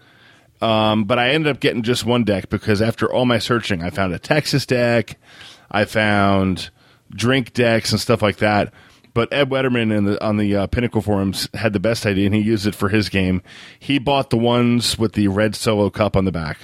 um, 0.61 1.03
but 1.05 1.19
I 1.19 1.29
ended 1.29 1.51
up 1.51 1.59
getting 1.59 1.83
just 1.83 2.05
one 2.05 2.23
deck 2.23 2.49
because 2.49 2.81
after 2.81 3.11
all 3.11 3.25
my 3.25 3.39
searching, 3.39 3.83
I 3.83 3.89
found 3.91 4.13
a 4.13 4.19
Texas 4.19 4.65
deck, 4.65 5.17
I 5.69 5.85
found 5.85 6.69
drink 7.11 7.53
decks 7.53 7.91
and 7.91 8.01
stuff 8.01 8.21
like 8.21 8.37
that. 8.37 8.73
But 9.13 9.31
Ed 9.31 9.49
Wetterman 9.49 9.91
in 9.93 10.03
the, 10.03 10.23
on 10.23 10.35
the 10.35 10.55
uh, 10.57 10.67
Pinnacle 10.67 11.01
forums 11.01 11.47
had 11.53 11.71
the 11.71 11.79
best 11.79 12.05
idea, 12.05 12.25
and 12.25 12.35
he 12.35 12.41
used 12.41 12.67
it 12.67 12.75
for 12.75 12.89
his 12.89 13.07
game. 13.07 13.41
He 13.79 13.97
bought 13.97 14.29
the 14.29 14.37
ones 14.37 14.97
with 14.99 15.13
the 15.13 15.29
red 15.29 15.55
solo 15.55 15.89
cup 15.89 16.17
on 16.17 16.25
the 16.25 16.33
back. 16.33 16.57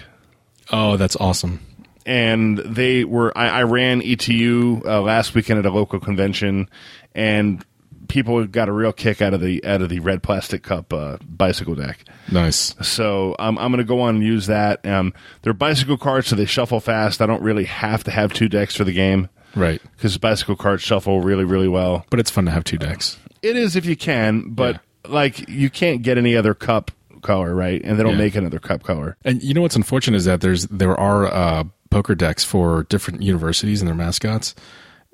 Oh, 0.70 0.98
that's 0.98 1.16
awesome. 1.16 1.62
And 2.06 2.58
they 2.60 3.04
were 3.04 3.36
I, 3.38 3.48
I 3.48 3.64
ran 3.64 4.02
ETU 4.02 4.82
uh, 4.86 5.02
last 5.02 5.34
weekend 5.36 5.60
at 5.60 5.66
a 5.66 5.72
local 5.72 6.00
convention, 6.00 6.70
and 7.16 7.64
people 8.08 8.46
got 8.46 8.68
a 8.68 8.72
real 8.74 8.92
kick 8.92 9.22
out 9.22 9.34
of 9.34 9.42
the 9.42 9.64
out 9.66 9.82
of 9.82 9.90
the 9.90 10.00
red 10.00 10.22
plastic 10.24 10.64
cup 10.64 10.92
uh, 10.94 11.18
bicycle 11.24 11.76
deck. 11.76 12.04
Nice. 12.32 12.76
So 12.82 13.36
um, 13.40 13.58
I'm 13.58 13.72
going 13.72 13.78
to 13.80 13.84
go 13.84 14.02
on 14.02 14.16
and 14.16 14.24
use 14.24 14.48
that. 14.48 14.86
Um, 14.86 15.14
they're 15.42 15.54
bicycle 15.54 15.98
cards, 15.98 16.28
so 16.28 16.36
they 16.36 16.46
shuffle 16.46 16.80
fast. 16.80 17.22
I 17.22 17.26
don't 17.26 17.42
really 17.42 17.66
have 17.66 18.04
to 18.06 18.12
have 18.12 18.34
two 18.34 18.50
decks 18.50 18.76
for 18.76 18.84
the 18.84 18.94
game 18.94 19.30
Right. 19.56 19.82
because 19.96 20.18
bicycle 20.18 20.56
cards 20.56 20.82
shuffle 20.82 21.22
really 21.22 21.44
really 21.46 21.68
well. 21.68 22.06
But 22.10 22.20
it's 22.20 22.32
fun 22.32 22.46
to 22.46 22.52
have 22.52 22.64
two 22.64 22.78
decks. 22.78 23.18
It 23.42 23.56
is 23.56 23.76
if 23.76 23.86
you 23.86 23.96
can, 23.96 24.50
but 24.54 24.80
like 25.08 25.50
you 25.50 25.70
can't 25.70 26.02
get 26.04 26.18
any 26.18 26.36
other 26.36 26.54
cup 26.54 26.92
color, 27.22 27.54
right? 27.56 27.82
And 27.84 27.98
they 28.00 28.04
don't 28.04 28.14
Yeah. 28.14 28.18
make 28.20 28.36
another 28.36 28.60
cup 28.60 28.84
color. 28.84 29.16
And 29.24 29.42
you 29.44 29.54
know 29.54 29.62
what's 29.62 29.76
unfortunate 29.76 30.18
is 30.18 30.26
that 30.26 30.42
there's 30.42 30.66
there 30.68 31.00
are 31.00 31.26
uh, 31.28 31.64
poker 31.92 32.16
decks 32.16 32.44
for 32.44 32.84
different 32.90 33.22
universities 33.22 33.82
and 33.82 33.88
their 33.88 33.96
mascots. 33.96 34.56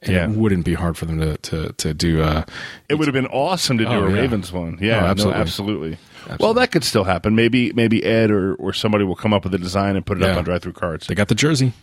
And 0.04 0.14
Yeah. 0.14 0.24
it 0.26 0.30
wouldn't 0.38 0.64
be 0.64 0.76
hard 0.76 0.96
for 0.96 1.06
them 1.06 1.20
to 1.20 1.38
to, 1.38 1.74
to 1.74 1.94
do. 1.94 2.22
Uh, 2.22 2.44
It 2.88 2.96
would 2.96 3.08
have 3.08 3.14
been 3.14 3.26
awesome 3.28 3.78
to 3.80 3.84
do 3.84 3.90
Oh, 3.92 4.06
a 4.06 4.10
yeah. 4.10 4.16
Ravens 4.22 4.52
one. 4.54 4.78
Yeah, 4.80 4.98
Oh, 4.98 5.02
no, 5.02 5.08
absolutely. 5.08 5.42
absolutely. 5.42 5.98
Well, 6.40 6.54
that 6.54 6.72
could 6.72 6.84
still 6.84 7.04
happen. 7.04 7.36
Maybe 7.36 7.74
maybe 7.74 8.04
Ed 8.04 8.30
or, 8.32 8.54
or 8.56 8.74
somebody 8.74 9.04
will 9.06 9.16
come 9.16 9.34
up 9.34 9.44
with 9.44 9.54
a 9.54 9.58
design 9.58 9.96
and 9.96 10.06
put 10.06 10.18
it 10.18 10.24
up 10.24 10.38
on 10.38 10.46
DriveThruCards. 10.46 11.08
they 11.08 11.16
got 11.16 11.28
the 11.30 11.36
jersey. 11.36 11.74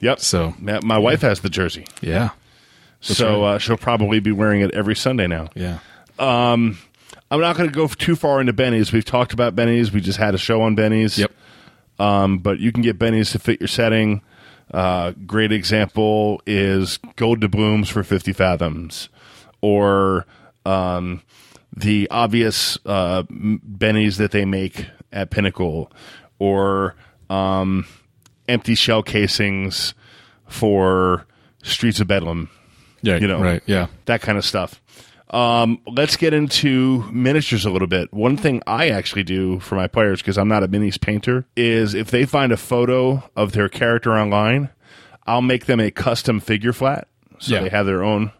Yep. 0.00 0.20
So 0.20 0.54
my, 0.58 0.80
my 0.84 0.98
wife 0.98 1.22
has 1.22 1.40
the 1.40 1.48
jersey, 1.48 1.86
yeah, 2.02 2.30
so 3.00 3.44
uh, 3.44 3.58
she'll 3.58 3.76
probably 3.78 4.20
be 4.20 4.32
wearing 4.32 4.60
it 4.60 4.70
every 4.72 4.94
Sunday 4.96 5.26
now. 5.26 5.48
yeah. 5.54 5.78
Um, 6.18 6.76
I'm 7.30 7.40
not 7.40 7.56
going 7.56 7.68
to 7.68 7.74
go 7.74 7.86
too 7.88 8.14
far 8.14 8.40
into 8.40 8.52
Bennies. 8.52 8.92
We've 8.92 9.04
talked 9.04 9.32
about 9.32 9.56
Bennies. 9.56 9.90
We 9.92 10.00
just 10.00 10.18
had 10.18 10.34
a 10.34 10.38
show 10.38 10.60
on 10.62 10.76
Bennies. 10.76 11.16
Yep. 11.18 11.32
Um, 11.98 12.38
but 12.38 12.58
you 12.60 12.70
can 12.72 12.82
get 12.82 12.98
Bennies 12.98 13.32
to 13.32 13.38
fit 13.38 13.60
your 13.60 13.68
setting. 13.68 14.20
Uh, 14.74 15.12
great 15.24 15.52
example 15.52 16.42
is 16.46 16.98
Gold 17.16 17.40
Doubloons 17.40 17.88
for 17.88 18.02
50 18.02 18.32
Fathoms, 18.32 19.08
or 19.60 20.26
um, 20.66 21.22
the 21.76 22.08
obvious 22.10 22.76
uh, 22.84 23.22
bennies 23.22 24.16
that 24.18 24.32
they 24.32 24.44
make 24.44 24.86
at 25.12 25.30
Pinnacle, 25.30 25.92
or 26.40 26.96
um, 27.30 27.86
empty 28.48 28.74
shell 28.74 29.02
casings 29.04 29.94
for 30.48 31.24
Streets 31.62 32.00
of 32.00 32.08
Bedlam, 32.08 32.50
Yeah, 33.00 33.18
You 33.18 33.28
know. 33.28 33.40
right? 33.40 33.62
Yeah, 33.66 33.86
that 34.06 34.22
kind 34.22 34.36
of 34.38 34.44
stuff. 34.44 34.80
Um, 35.34 35.80
let's 35.86 36.16
get 36.16 36.32
into 36.32 37.02
miniatures 37.12 37.64
a 37.64 37.70
little 37.70 37.88
bit. 37.88 38.12
One 38.12 38.36
thing 38.36 38.62
I 38.66 38.90
actually 38.90 39.24
do 39.24 39.58
for 39.58 39.74
my 39.74 39.88
players, 39.88 40.20
because 40.22 40.38
I'm 40.38 40.46
not 40.48 40.62
a 40.62 40.68
minis 40.68 41.00
painter, 41.00 41.44
is 41.56 41.92
if 41.94 42.10
they 42.10 42.24
find 42.24 42.52
a 42.52 42.56
photo 42.56 43.28
of 43.34 43.50
their 43.52 43.68
character 43.68 44.12
online, 44.12 44.70
I'll 45.26 45.42
make 45.42 45.66
them 45.66 45.80
a 45.80 45.90
custom 45.90 46.38
figure 46.38 46.72
flat. 46.72 47.08
So 47.40 47.54
Yeah. 47.54 47.62
they 47.62 47.68
have 47.70 47.84
their 47.86 48.04
own 48.04 48.30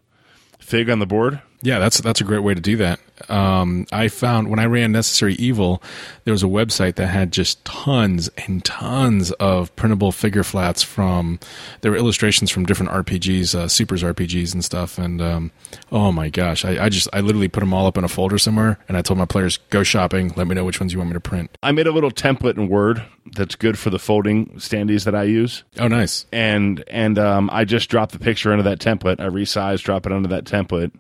fig 0.65 0.89
on 0.89 0.99
the 0.99 1.07
board. 1.07 1.41
Yeah, 1.61 1.79
that's 1.79 1.99
that's 2.01 2.21
a 2.21 2.25
great 2.25 2.43
way 2.43 2.53
to 2.53 2.61
do 2.61 2.77
that. 2.77 3.01
Um, 3.31 3.87
I 3.91 4.09
found 4.09 4.51
when 4.51 4.59
I 4.59 4.67
ran 4.67 4.93
Necessary 4.93 5.35
Evil, 5.35 5.83
there 6.25 6.33
was 6.33 6.43
a 6.43 6.47
website 6.47 6.97
that 6.97 7.07
had 7.07 7.33
just 7.33 7.65
tons 7.65 8.29
and 8.47 8.63
tons 8.65 9.31
of 9.33 9.75
printable 9.77 10.13
figure 10.13 10.43
flats 10.43 10.83
from. 10.83 11.39
There 11.81 11.91
were 11.91 11.97
illustrations 11.97 12.51
from 12.51 12.67
different 12.67 12.93
RPGs, 12.93 13.55
uh, 13.55 13.69
Supers 13.69 14.03
RPGs 14.03 14.53
and 14.53 14.63
stuff. 14.63 14.99
And 14.99 15.23
um, 15.23 15.53
oh 15.91 16.13
my 16.13 16.29
gosh, 16.29 16.67
I, 16.67 16.85
I 16.85 16.89
just 16.91 17.09
I 17.15 17.21
literally 17.21 17.49
put 17.49 17.61
them 17.61 17.73
all 17.73 17.87
up 17.87 17.97
in 17.97 18.05
a 18.05 18.09
folder 18.09 18.37
somewhere, 18.37 18.79
and 18.87 18.97
I 18.99 19.03
told 19.03 19.19
my 19.19 19.27
players, 19.27 19.59
"Go 19.71 19.83
shopping. 19.83 20.35
Let 20.37 20.47
me 20.47 20.55
know 20.55 20.65
which 20.65 20.81
ones 20.81 20.93
you 20.93 20.99
want 20.99 21.11
me 21.11 21.15
to 21.15 21.21
print." 21.21 21.57
I 21.63 21.73
made 21.73 21.87
a 21.87 21.93
little 21.93 22.11
template 22.11 22.59
in 22.59 22.69
Word 22.69 23.03
that's 23.33 23.55
good 23.55 23.79
for 23.79 23.91
the 23.91 23.99
folding 23.99 24.47
standees 24.57 25.05
that 25.05 25.15
I 25.15 25.25
use. 25.25 25.65
Oh, 25.79 25.89
nice. 25.89 26.27
and 26.33 26.85
and 26.89 27.19
um, 27.19 27.49
I 27.53 27.65
just 27.65 27.89
drop 27.91 28.13
the 28.13 28.19
picture 28.19 28.53
into 28.53 28.65
that 28.65 28.79
template. 28.79 29.21
I 29.21 29.27
resize, 29.29 29.83
drop 29.83 30.07
it 30.07 30.13
onto 30.13 30.29
that 30.29 30.45
template, 30.45 30.93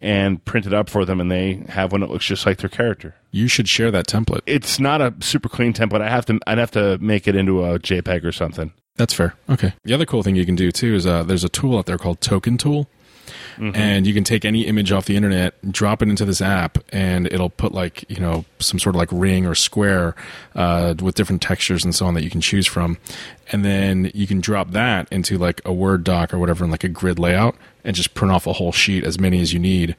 and 0.00 0.44
print 0.44 0.66
it 0.66 0.74
up 0.74 0.90
for 0.90 1.04
them, 1.04 1.20
and 1.20 1.30
they 1.30 1.62
have 1.68 1.92
one 1.92 2.00
that 2.00 2.10
looks 2.10 2.26
just 2.26 2.44
like 2.46 2.58
their 2.58 2.68
character. 2.68 3.14
You 3.30 3.48
should 3.48 3.68
share 3.68 3.90
that 3.92 4.06
template. 4.06 4.40
It's 4.46 4.78
not 4.80 5.00
a 5.00 5.14
super 5.20 5.48
clean 5.48 5.72
template. 5.72 6.00
I 6.02 6.10
have 6.10 6.26
to 6.26 6.38
I'd 6.46 6.58
have 6.58 6.72
to 6.72 6.98
make 6.98 7.28
it 7.28 7.36
into 7.36 7.64
a 7.64 7.78
JPEG 7.78 8.24
or 8.24 8.32
something. 8.32 8.72
That's 8.96 9.14
fair. 9.14 9.34
Okay. 9.48 9.72
The 9.84 9.94
other 9.94 10.04
cool 10.04 10.22
thing 10.22 10.36
you 10.36 10.44
can 10.44 10.54
do 10.56 10.70
too 10.70 10.94
is 10.94 11.06
uh, 11.06 11.22
there's 11.22 11.44
a 11.44 11.48
tool 11.48 11.78
out 11.78 11.86
there 11.86 11.96
called 11.98 12.20
Token 12.20 12.58
Tool. 12.58 12.88
And 13.74 14.06
you 14.06 14.14
can 14.14 14.24
take 14.24 14.44
any 14.44 14.66
image 14.66 14.92
off 14.92 15.06
the 15.06 15.16
internet, 15.16 15.54
drop 15.70 16.02
it 16.02 16.08
into 16.08 16.24
this 16.24 16.40
app, 16.40 16.78
and 16.90 17.26
it'll 17.26 17.50
put 17.50 17.72
like 17.72 18.08
you 18.10 18.18
know 18.20 18.44
some 18.58 18.78
sort 18.78 18.94
of 18.94 18.98
like 18.98 19.10
ring 19.12 19.46
or 19.46 19.54
square 19.54 20.14
uh, 20.54 20.94
with 21.00 21.14
different 21.14 21.42
textures 21.42 21.84
and 21.84 21.94
so 21.94 22.06
on 22.06 22.14
that 22.14 22.24
you 22.24 22.30
can 22.30 22.40
choose 22.40 22.66
from, 22.66 22.98
and 23.52 23.64
then 23.64 24.10
you 24.14 24.26
can 24.26 24.40
drop 24.40 24.70
that 24.70 25.06
into 25.12 25.38
like 25.38 25.60
a 25.64 25.72
Word 25.72 26.04
doc 26.04 26.32
or 26.34 26.38
whatever 26.38 26.64
in 26.64 26.70
like 26.70 26.84
a 26.84 26.88
grid 26.88 27.18
layout, 27.18 27.54
and 27.84 27.94
just 27.94 28.14
print 28.14 28.32
off 28.32 28.46
a 28.46 28.52
whole 28.52 28.72
sheet 28.72 29.04
as 29.04 29.20
many 29.20 29.40
as 29.40 29.52
you 29.52 29.58
need 29.58 29.96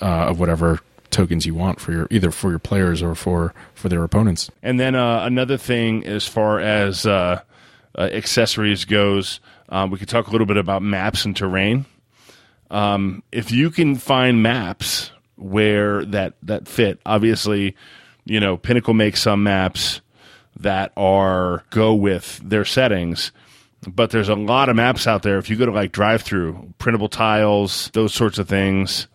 uh, 0.00 0.26
of 0.28 0.40
whatever 0.40 0.80
tokens 1.10 1.46
you 1.46 1.54
want 1.54 1.80
for 1.80 1.92
your 1.92 2.08
either 2.10 2.30
for 2.30 2.50
your 2.50 2.58
players 2.58 3.02
or 3.02 3.14
for 3.14 3.54
for 3.74 3.88
their 3.88 4.02
opponents. 4.02 4.50
And 4.62 4.80
then 4.80 4.94
uh, 4.94 5.24
another 5.24 5.56
thing, 5.56 6.04
as 6.04 6.26
far 6.26 6.58
as 6.58 7.06
uh, 7.06 7.40
uh, 7.96 8.00
accessories 8.00 8.84
goes, 8.84 9.40
um, 9.68 9.90
we 9.90 9.98
could 9.98 10.08
talk 10.08 10.26
a 10.26 10.30
little 10.30 10.46
bit 10.46 10.56
about 10.56 10.82
maps 10.82 11.24
and 11.24 11.36
terrain. 11.36 11.86
Um, 12.70 13.22
if 13.30 13.52
you 13.52 13.70
can 13.70 13.96
find 13.96 14.42
maps 14.42 15.10
where 15.36 16.04
that 16.06 16.34
that 16.42 16.68
fit, 16.68 17.00
obviously, 17.04 17.76
you 18.24 18.40
know 18.40 18.56
Pinnacle 18.56 18.94
makes 18.94 19.22
some 19.22 19.42
maps 19.42 20.00
that 20.58 20.92
are 20.96 21.64
go 21.70 21.94
with 21.94 22.40
their 22.44 22.64
settings. 22.64 23.32
But 23.86 24.10
there's 24.10 24.30
a 24.30 24.34
lot 24.34 24.70
of 24.70 24.76
maps 24.76 25.06
out 25.06 25.22
there. 25.22 25.36
If 25.38 25.50
you 25.50 25.56
go 25.56 25.66
to 25.66 25.72
like 25.72 25.92
drive 25.92 26.22
through, 26.22 26.72
printable 26.78 27.08
tiles, 27.08 27.90
those 27.92 28.14
sorts 28.14 28.38
of 28.38 28.48
things. 28.48 29.08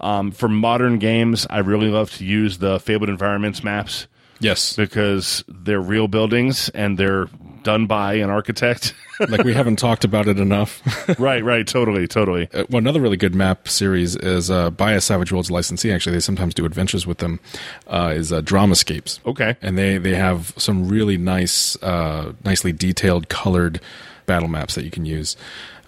Um, 0.00 0.30
for 0.30 0.48
modern 0.48 0.98
games, 0.98 1.46
I 1.50 1.58
really 1.58 1.88
love 1.88 2.10
to 2.12 2.24
use 2.24 2.58
the 2.58 2.80
Fabled 2.80 3.08
Environments 3.08 3.62
maps 3.62 4.06
Yes, 4.40 4.76
because 4.76 5.44
they're 5.48 5.80
real 5.80 6.08
buildings 6.08 6.68
and 6.70 6.98
they're 6.98 7.28
done 7.62 7.86
by 7.86 8.14
an 8.14 8.30
architect. 8.30 8.94
like 9.28 9.44
we 9.44 9.52
haven't 9.52 9.76
talked 9.76 10.04
about 10.04 10.28
it 10.28 10.38
enough. 10.38 10.80
right, 11.18 11.42
right, 11.42 11.66
totally, 11.66 12.06
totally. 12.06 12.48
Uh, 12.54 12.64
well, 12.70 12.78
another 12.78 13.00
really 13.00 13.16
good 13.16 13.34
map 13.34 13.68
series 13.68 14.16
is 14.16 14.50
uh, 14.50 14.70
by 14.70 14.92
a 14.92 15.00
Savage 15.00 15.32
Worlds 15.32 15.50
licensee. 15.50 15.92
Actually, 15.92 16.12
they 16.12 16.20
sometimes 16.20 16.54
do 16.54 16.64
adventures 16.64 17.06
with 17.06 17.18
them. 17.18 17.40
Uh, 17.88 18.12
is 18.14 18.32
uh, 18.32 18.40
Dramascapes. 18.42 19.18
Okay. 19.26 19.56
and 19.60 19.76
they 19.76 19.98
they 19.98 20.14
have 20.14 20.54
some 20.56 20.88
really 20.88 21.16
nice, 21.18 21.76
uh, 21.82 22.32
nicely 22.44 22.72
detailed, 22.72 23.28
colored 23.28 23.80
battle 24.28 24.46
maps 24.48 24.76
that 24.76 24.84
you 24.84 24.92
can 24.92 25.04
use. 25.04 25.36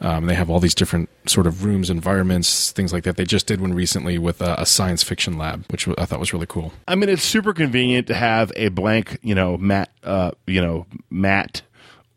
Um, 0.00 0.26
they 0.26 0.34
have 0.34 0.50
all 0.50 0.58
these 0.58 0.74
different 0.74 1.08
sort 1.26 1.46
of 1.46 1.64
rooms, 1.64 1.90
environments, 1.90 2.72
things 2.72 2.92
like 2.92 3.04
that. 3.04 3.16
They 3.16 3.24
just 3.24 3.46
did 3.46 3.60
one 3.60 3.74
recently 3.74 4.18
with 4.18 4.42
uh, 4.42 4.56
a 4.58 4.66
science 4.66 5.04
fiction 5.04 5.38
lab, 5.38 5.66
which 5.70 5.86
I 5.86 6.06
thought 6.06 6.18
was 6.18 6.32
really 6.32 6.46
cool. 6.46 6.72
I 6.88 6.96
mean, 6.96 7.08
it's 7.08 7.22
super 7.22 7.52
convenient 7.52 8.08
to 8.08 8.14
have 8.14 8.50
a 8.56 8.68
blank, 8.68 9.18
you 9.22 9.34
know, 9.34 9.56
mat, 9.56 9.90
uh, 10.02 10.32
you 10.46 10.60
know, 10.60 10.86
mat 11.10 11.62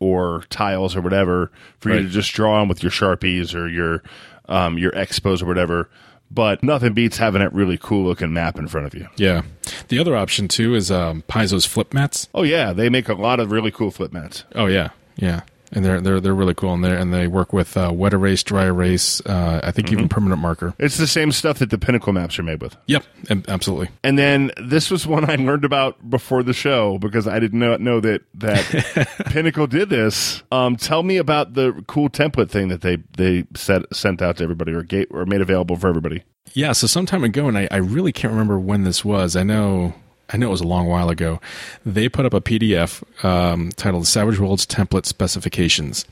or 0.00 0.44
tiles 0.50 0.96
or 0.96 1.00
whatever 1.02 1.52
for 1.78 1.94
you 1.94 2.02
to 2.02 2.08
just 2.08 2.32
draw 2.32 2.60
on 2.60 2.68
with 2.68 2.82
your 2.82 2.90
sharpies 2.90 3.54
or 3.54 3.68
your 3.68 4.02
um, 4.48 4.76
your 4.78 4.90
expos 4.92 5.42
or 5.42 5.46
whatever. 5.46 5.88
But 6.30 6.62
nothing 6.62 6.94
beats 6.94 7.18
having 7.18 7.40
that 7.40 7.52
really 7.52 7.78
cool 7.80 8.04
looking 8.04 8.32
map 8.32 8.58
in 8.58 8.66
front 8.66 8.86
of 8.86 8.94
you. 8.94 9.08
Yeah. 9.16 9.42
The 9.88 9.98
other 9.98 10.16
option 10.16 10.48
too 10.48 10.74
is 10.74 10.90
um, 10.90 11.22
Paizo's 11.28 11.66
flip 11.66 11.94
mats. 11.94 12.28
Oh 12.34 12.42
yeah, 12.42 12.72
they 12.72 12.88
make 12.88 13.08
a 13.08 13.14
lot 13.14 13.40
of 13.40 13.52
really 13.52 13.70
cool 13.70 13.90
flip 13.90 14.12
mats. 14.12 14.44
Oh 14.54 14.66
yeah, 14.66 14.88
yeah, 15.16 15.42
and 15.74 15.84
they're 15.84 16.00
they're 16.00 16.20
they're 16.20 16.34
really 16.34 16.54
cool, 16.54 16.72
and 16.72 16.84
they 16.84 16.96
and 16.96 17.12
they 17.12 17.26
work 17.26 17.52
with 17.52 17.76
uh, 17.76 17.90
wet 17.92 18.12
erase, 18.12 18.42
dry 18.42 18.64
erase. 18.66 19.20
Uh, 19.26 19.60
I 19.62 19.70
think 19.70 19.92
even 19.92 20.08
permanent 20.08 20.40
marker. 20.40 20.74
It's 20.78 20.96
the 20.96 21.06
same 21.06 21.32
stuff 21.32 21.58
that 21.58 21.70
the 21.70 21.78
Pinnacle 21.78 22.12
maps 22.12 22.38
are 22.38 22.42
made 22.42 22.62
with. 22.62 22.76
Yep, 22.86 23.04
absolutely. 23.48 23.90
And 24.02 24.18
then 24.18 24.52
this 24.62 24.90
was 24.90 25.06
one 25.06 25.28
I 25.28 25.34
learned 25.36 25.64
about 25.64 26.08
before 26.08 26.42
the 26.42 26.52
show 26.52 26.98
because 26.98 27.26
I 27.26 27.38
didn't 27.38 27.58
know, 27.58 27.76
know 27.76 28.00
that 28.00 28.22
that 28.34 29.08
Pinnacle 29.26 29.66
did 29.66 29.90
this. 29.90 30.42
Um, 30.52 30.76
tell 30.76 31.02
me 31.02 31.16
about 31.16 31.54
the 31.54 31.84
cool 31.86 32.08
template 32.08 32.50
thing 32.50 32.68
that 32.68 32.80
they 32.80 32.98
they 33.16 33.44
set, 33.56 33.82
sent 33.94 34.22
out 34.22 34.38
to 34.38 34.44
everybody 34.44 34.72
or 34.72 34.82
gate 34.82 35.08
or 35.10 35.26
made 35.26 35.40
available 35.40 35.76
for 35.76 35.88
everybody. 35.88 36.22
Yeah, 36.52 36.72
so 36.72 36.86
some 36.86 37.06
time 37.06 37.24
ago, 37.24 37.48
and 37.48 37.58
I, 37.58 37.66
I 37.70 37.78
really 37.78 38.12
can't 38.12 38.30
remember 38.30 38.58
when 38.60 38.84
this 38.84 39.04
was. 39.04 39.34
I 39.34 39.42
know 39.42 39.94
I 40.30 40.36
know 40.36 40.48
it 40.48 40.50
was 40.50 40.60
a 40.60 40.66
long 40.66 40.86
while 40.86 41.10
ago. 41.10 41.40
They 41.84 42.08
put 42.08 42.26
up 42.26 42.34
a 42.34 42.40
PDF 42.40 43.02
um, 43.24 43.70
titled 43.72 44.06
"Savage 44.06 44.38
Worlds 44.38 44.66
Template 44.66 45.06
Specifications," 45.06 46.04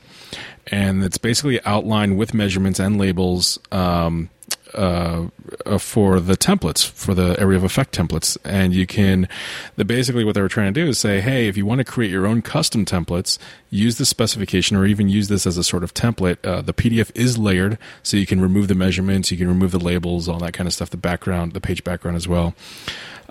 and 0.67 1.03
it's 1.03 1.17
basically 1.17 1.63
outlined 1.65 2.17
with 2.17 2.33
measurements 2.33 2.79
and 2.79 2.97
labels. 2.97 3.59
Um, 3.71 4.29
uh, 4.73 5.27
uh, 5.67 5.77
for 5.77 6.19
the 6.19 6.35
templates 6.35 6.87
for 6.89 7.13
the 7.13 7.39
area 7.39 7.55
of 7.55 7.63
effect 7.63 7.95
templates 7.95 8.37
and 8.43 8.73
you 8.73 8.87
can 8.87 9.29
the 9.75 9.85
basically 9.85 10.23
what 10.23 10.33
they 10.33 10.41
were 10.41 10.49
trying 10.49 10.73
to 10.73 10.83
do 10.83 10.89
is 10.89 10.97
say 10.97 11.21
hey 11.21 11.47
if 11.47 11.55
you 11.55 11.63
want 11.63 11.77
to 11.77 11.85
create 11.85 12.09
your 12.09 12.25
own 12.25 12.41
custom 12.41 12.83
templates 12.83 13.37
use 13.69 13.99
this 13.99 14.09
specification 14.09 14.75
or 14.75 14.85
even 14.85 15.07
use 15.07 15.27
this 15.27 15.45
as 15.45 15.57
a 15.57 15.63
sort 15.63 15.83
of 15.83 15.93
template 15.93 16.37
uh, 16.43 16.61
the 16.61 16.73
pdf 16.73 17.11
is 17.13 17.37
layered 17.37 17.77
so 18.01 18.17
you 18.17 18.25
can 18.25 18.41
remove 18.41 18.67
the 18.67 18.73
measurements 18.73 19.31
you 19.31 19.37
can 19.37 19.47
remove 19.47 19.71
the 19.71 19.79
labels 19.79 20.27
all 20.27 20.39
that 20.39 20.53
kind 20.53 20.65
of 20.65 20.73
stuff 20.73 20.89
the 20.89 20.97
background 20.97 21.53
the 21.53 21.61
page 21.61 21.83
background 21.83 22.17
as 22.17 22.27
well 22.27 22.55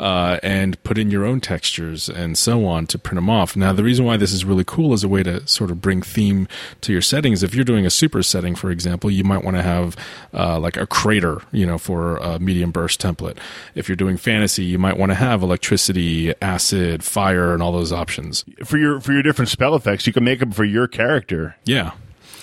uh, 0.02 0.40
and 0.42 0.82
put 0.82 0.99
in 0.99 1.12
your 1.12 1.25
own 1.25 1.40
textures 1.40 2.09
and 2.09 2.37
so 2.37 2.66
on 2.66 2.88
to 2.88 2.99
print 2.99 3.14
them 3.14 3.30
off. 3.30 3.54
Now, 3.54 3.73
the 3.73 3.85
reason 3.85 4.04
why 4.04 4.16
this 4.16 4.32
is 4.32 4.44
really 4.44 4.64
cool 4.64 4.92
is 4.94 5.04
a 5.04 5.09
way 5.09 5.23
to 5.23 5.47
sort 5.47 5.71
of 5.71 5.80
bring 5.80 6.02
theme 6.02 6.49
to 6.80 6.92
your 6.92 7.00
settings. 7.00 7.44
If 7.44 7.54
you're 7.54 7.64
doing 7.64 7.87
a 7.87 7.90
super 7.90 8.25
setting, 8.25 8.56
for 8.56 8.73
example, 8.73 9.12
you 9.12 9.23
might 9.23 9.44
want 9.44 9.56
to 9.56 9.62
have 9.62 9.97
uh, 10.35 10.59
like 10.59 10.76
a 10.76 10.88
crater, 10.88 11.40
you 11.52 11.64
know, 11.64 11.78
for 11.78 12.16
a 12.16 12.40
medium 12.40 12.73
burst 12.73 13.00
template. 13.00 13.38
If 13.76 13.88
you're 13.88 13.94
doing 13.94 14.16
fantasy, 14.16 14.64
you 14.64 14.76
might 14.76 14.99
want 14.99 15.11
to 15.11 15.14
have 15.14 15.40
electricity, 15.40 16.35
acid, 16.42 17.04
fire, 17.04 17.54
and 17.54 17.62
all 17.62 17.71
those 17.71 17.92
options. 17.92 18.44
For 18.64 18.78
your 18.78 19.00
for 19.00 19.12
your 19.12 19.23
different 19.23 19.50
spell 19.50 19.76
effects, 19.76 20.04
you 20.04 20.12
can 20.12 20.25
make 20.25 20.40
them 20.40 20.50
for 20.50 20.64
your 20.64 20.88
character. 20.88 21.54
Yeah. 21.64 21.92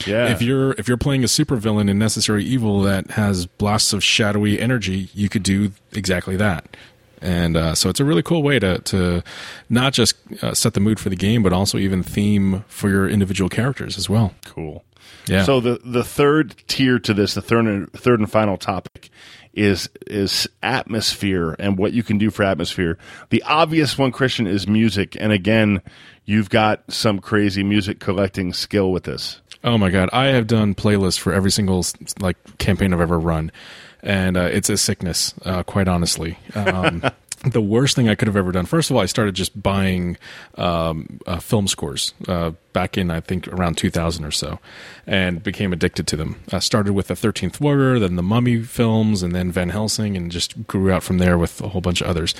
Yeah. 0.07 0.29
If 0.29 0.41
you're 0.41 0.71
if 0.77 0.87
you're 0.87 0.95
playing 0.95 1.25
a 1.25 1.27
supervillain 1.27 1.89
in 1.89 1.99
Necessary 1.99 2.45
Evil 2.45 2.81
that 2.83 3.11
has 3.11 3.47
blasts 3.47 3.91
of 3.91 4.01
shadowy 4.01 4.57
energy, 4.61 5.09
you 5.13 5.27
could 5.27 5.43
do 5.43 5.73
exactly 5.91 6.37
that. 6.37 6.77
And 7.21 7.57
uh, 7.57 7.75
so 7.75 7.89
it's 7.89 7.99
a 7.99 8.05
really 8.05 8.23
cool 8.23 8.43
way 8.43 8.59
to 8.59 8.79
to 8.79 9.23
not 9.69 9.93
just 9.93 10.15
uh, 10.41 10.53
set 10.53 10.73
the 10.73 10.79
mood 10.79 10.99
for 10.99 11.09
the 11.09 11.15
game, 11.15 11.43
but 11.43 11.53
also 11.53 11.77
even 11.77 12.03
theme 12.03 12.63
for 12.67 12.89
your 12.89 13.09
individual 13.09 13.49
characters 13.49 13.97
as 13.97 14.09
well. 14.09 14.33
cool. 14.45 14.83
Yeah. 15.27 15.43
So 15.43 15.59
the 15.59 15.79
the 15.83 16.03
third 16.03 16.55
tier 16.67 16.99
to 16.99 17.13
this, 17.13 17.33
the 17.35 17.41
third 17.41 17.65
and 17.65 17.91
third 17.93 18.19
and 18.19 18.29
final 18.29 18.57
topic 18.57 19.09
is 19.53 19.89
is 20.07 20.47
atmosphere 20.63 21.55
and 21.59 21.77
what 21.77 21.93
you 21.93 22.03
can 22.03 22.17
do 22.17 22.29
for 22.31 22.43
atmosphere. 22.43 22.97
The 23.29 23.43
obvious 23.43 23.97
one, 23.97 24.11
Christian, 24.11 24.47
is 24.47 24.67
music, 24.67 25.15
and 25.19 25.31
again, 25.31 25.81
you've 26.25 26.49
got 26.49 26.83
some 26.91 27.19
crazy 27.19 27.63
music 27.63 27.99
collecting 27.99 28.53
skill 28.53 28.91
with 28.91 29.03
this. 29.03 29.41
Oh 29.63 29.77
my 29.77 29.89
god, 29.89 30.09
I 30.13 30.27
have 30.27 30.47
done 30.47 30.73
playlists 30.73 31.19
for 31.19 31.33
every 31.33 31.51
single 31.51 31.85
like 32.19 32.37
campaign 32.57 32.93
I've 32.93 33.01
ever 33.01 33.19
run, 33.19 33.51
and 34.01 34.37
uh, 34.37 34.49
it's 34.51 34.69
a 34.69 34.77
sickness, 34.77 35.33
uh, 35.45 35.63
quite 35.63 35.87
honestly. 35.87 36.37
Um, 36.55 37.03
the 37.45 37.61
worst 37.61 37.95
thing 37.95 38.09
I 38.09 38.15
could 38.15 38.27
have 38.27 38.35
ever 38.35 38.51
done. 38.51 38.65
First 38.65 38.89
of 38.89 38.95
all, 38.95 39.01
I 39.01 39.05
started 39.05 39.33
just 39.33 39.61
buying 39.61 40.17
um, 40.55 41.19
uh, 41.25 41.39
film 41.39 41.67
scores 41.67 42.13
uh, 42.27 42.51
back 42.73 42.97
in 42.97 43.09
I 43.11 43.21
think 43.21 43.47
around 43.47 43.77
2000 43.77 44.25
or 44.25 44.31
so, 44.31 44.59
and 45.07 45.41
became 45.41 45.71
addicted 45.71 46.07
to 46.07 46.17
them. 46.17 46.35
I 46.51 46.59
started 46.59 46.93
with 46.93 47.07
the 47.07 47.15
Thirteenth 47.15 47.61
Warrior, 47.61 47.99
then 47.99 48.15
the 48.15 48.23
Mummy 48.23 48.61
films, 48.63 49.23
and 49.23 49.33
then 49.33 49.51
Van 49.51 49.69
Helsing, 49.69 50.17
and 50.17 50.31
just 50.31 50.67
grew 50.67 50.91
out 50.91 51.03
from 51.03 51.17
there 51.17 51.37
with 51.37 51.61
a 51.61 51.69
whole 51.69 51.81
bunch 51.81 52.01
of 52.01 52.07
others. 52.07 52.35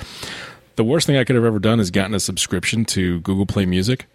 The 0.76 0.84
worst 0.84 1.06
thing 1.06 1.16
I 1.16 1.24
could 1.24 1.36
have 1.36 1.44
ever 1.44 1.58
done 1.58 1.80
is 1.80 1.90
gotten 1.90 2.14
a 2.14 2.20
subscription 2.20 2.84
to 2.86 3.20
Google 3.20 3.46
Play 3.46 3.66
Music 3.66 4.06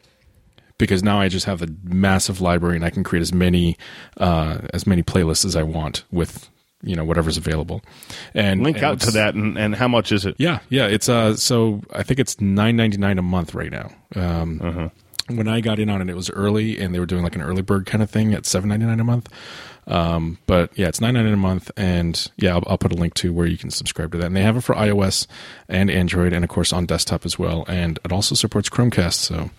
because 0.77 1.03
now 1.03 1.19
I 1.19 1.29
just 1.29 1.45
have 1.45 1.61
a 1.61 1.67
massive 1.83 2.41
library 2.41 2.75
and 2.75 2.85
I 2.85 2.89
can 2.89 3.03
create 3.03 3.21
as 3.21 3.33
many 3.33 3.77
uh, 4.17 4.59
as 4.73 4.85
many 4.85 5.03
playlists 5.03 5.45
as 5.45 5.55
I 5.55 5.63
want 5.63 6.03
with 6.11 6.49
you 6.83 6.95
know 6.95 7.03
whatever's 7.03 7.37
available. 7.37 7.81
And 8.33 8.63
Link 8.63 8.77
and 8.77 8.85
out 8.85 8.99
to 9.01 9.11
that, 9.11 9.35
and, 9.35 9.57
and 9.57 9.75
how 9.75 9.87
much 9.87 10.11
is 10.11 10.25
it? 10.25 10.35
Yeah, 10.37 10.59
yeah. 10.69 10.87
It's 10.87 11.09
uh, 11.09 11.35
so 11.35 11.81
I 11.93 12.03
think 12.03 12.19
it's 12.19 12.39
nine 12.39 12.75
ninety 12.75 12.97
nine 12.97 13.17
a 13.17 13.23
month 13.23 13.53
right 13.55 13.71
now. 13.71 13.91
Um, 14.15 14.91
When 15.27 15.47
I 15.47 15.59
got 15.59 15.79
in 15.79 15.89
on 15.89 16.01
it, 16.03 16.09
it 16.09 16.15
was 16.15 16.29
early, 16.29 16.79
and 16.79 16.93
they 16.93 16.99
were 16.99 17.07
doing 17.07 17.23
like 17.23 17.35
an 17.35 17.41
early 17.41 17.63
bird 17.63 17.87
kind 17.87 18.03
of 18.03 18.11
thing 18.11 18.35
at 18.35 18.45
seven 18.45 18.69
ninety 18.69 18.85
nine 18.85 18.99
a 18.99 19.03
month. 19.03 19.27
Um, 19.87 20.37
but 20.45 20.69
yeah, 20.77 20.87
it's 20.87 21.01
nine 21.01 21.15
ninety 21.15 21.29
nine 21.29 21.39
a 21.39 21.41
month, 21.41 21.71
and 21.75 22.31
yeah, 22.37 22.53
I'll, 22.53 22.63
I'll 22.67 22.77
put 22.77 22.91
a 22.91 22.95
link 22.95 23.15
to 23.15 23.33
where 23.33 23.47
you 23.47 23.57
can 23.57 23.71
subscribe 23.71 24.11
to 24.11 24.19
that. 24.19 24.27
And 24.27 24.35
they 24.35 24.43
have 24.43 24.57
it 24.57 24.61
for 24.61 24.75
iOS 24.75 25.25
and 25.67 25.89
Android, 25.89 26.31
and 26.31 26.43
of 26.43 26.49
course 26.49 26.71
on 26.71 26.85
desktop 26.85 27.25
as 27.25 27.39
well. 27.39 27.65
And 27.67 27.97
it 28.05 28.11
also 28.11 28.35
supports 28.35 28.69
Chromecast, 28.69 29.13
so 29.13 29.49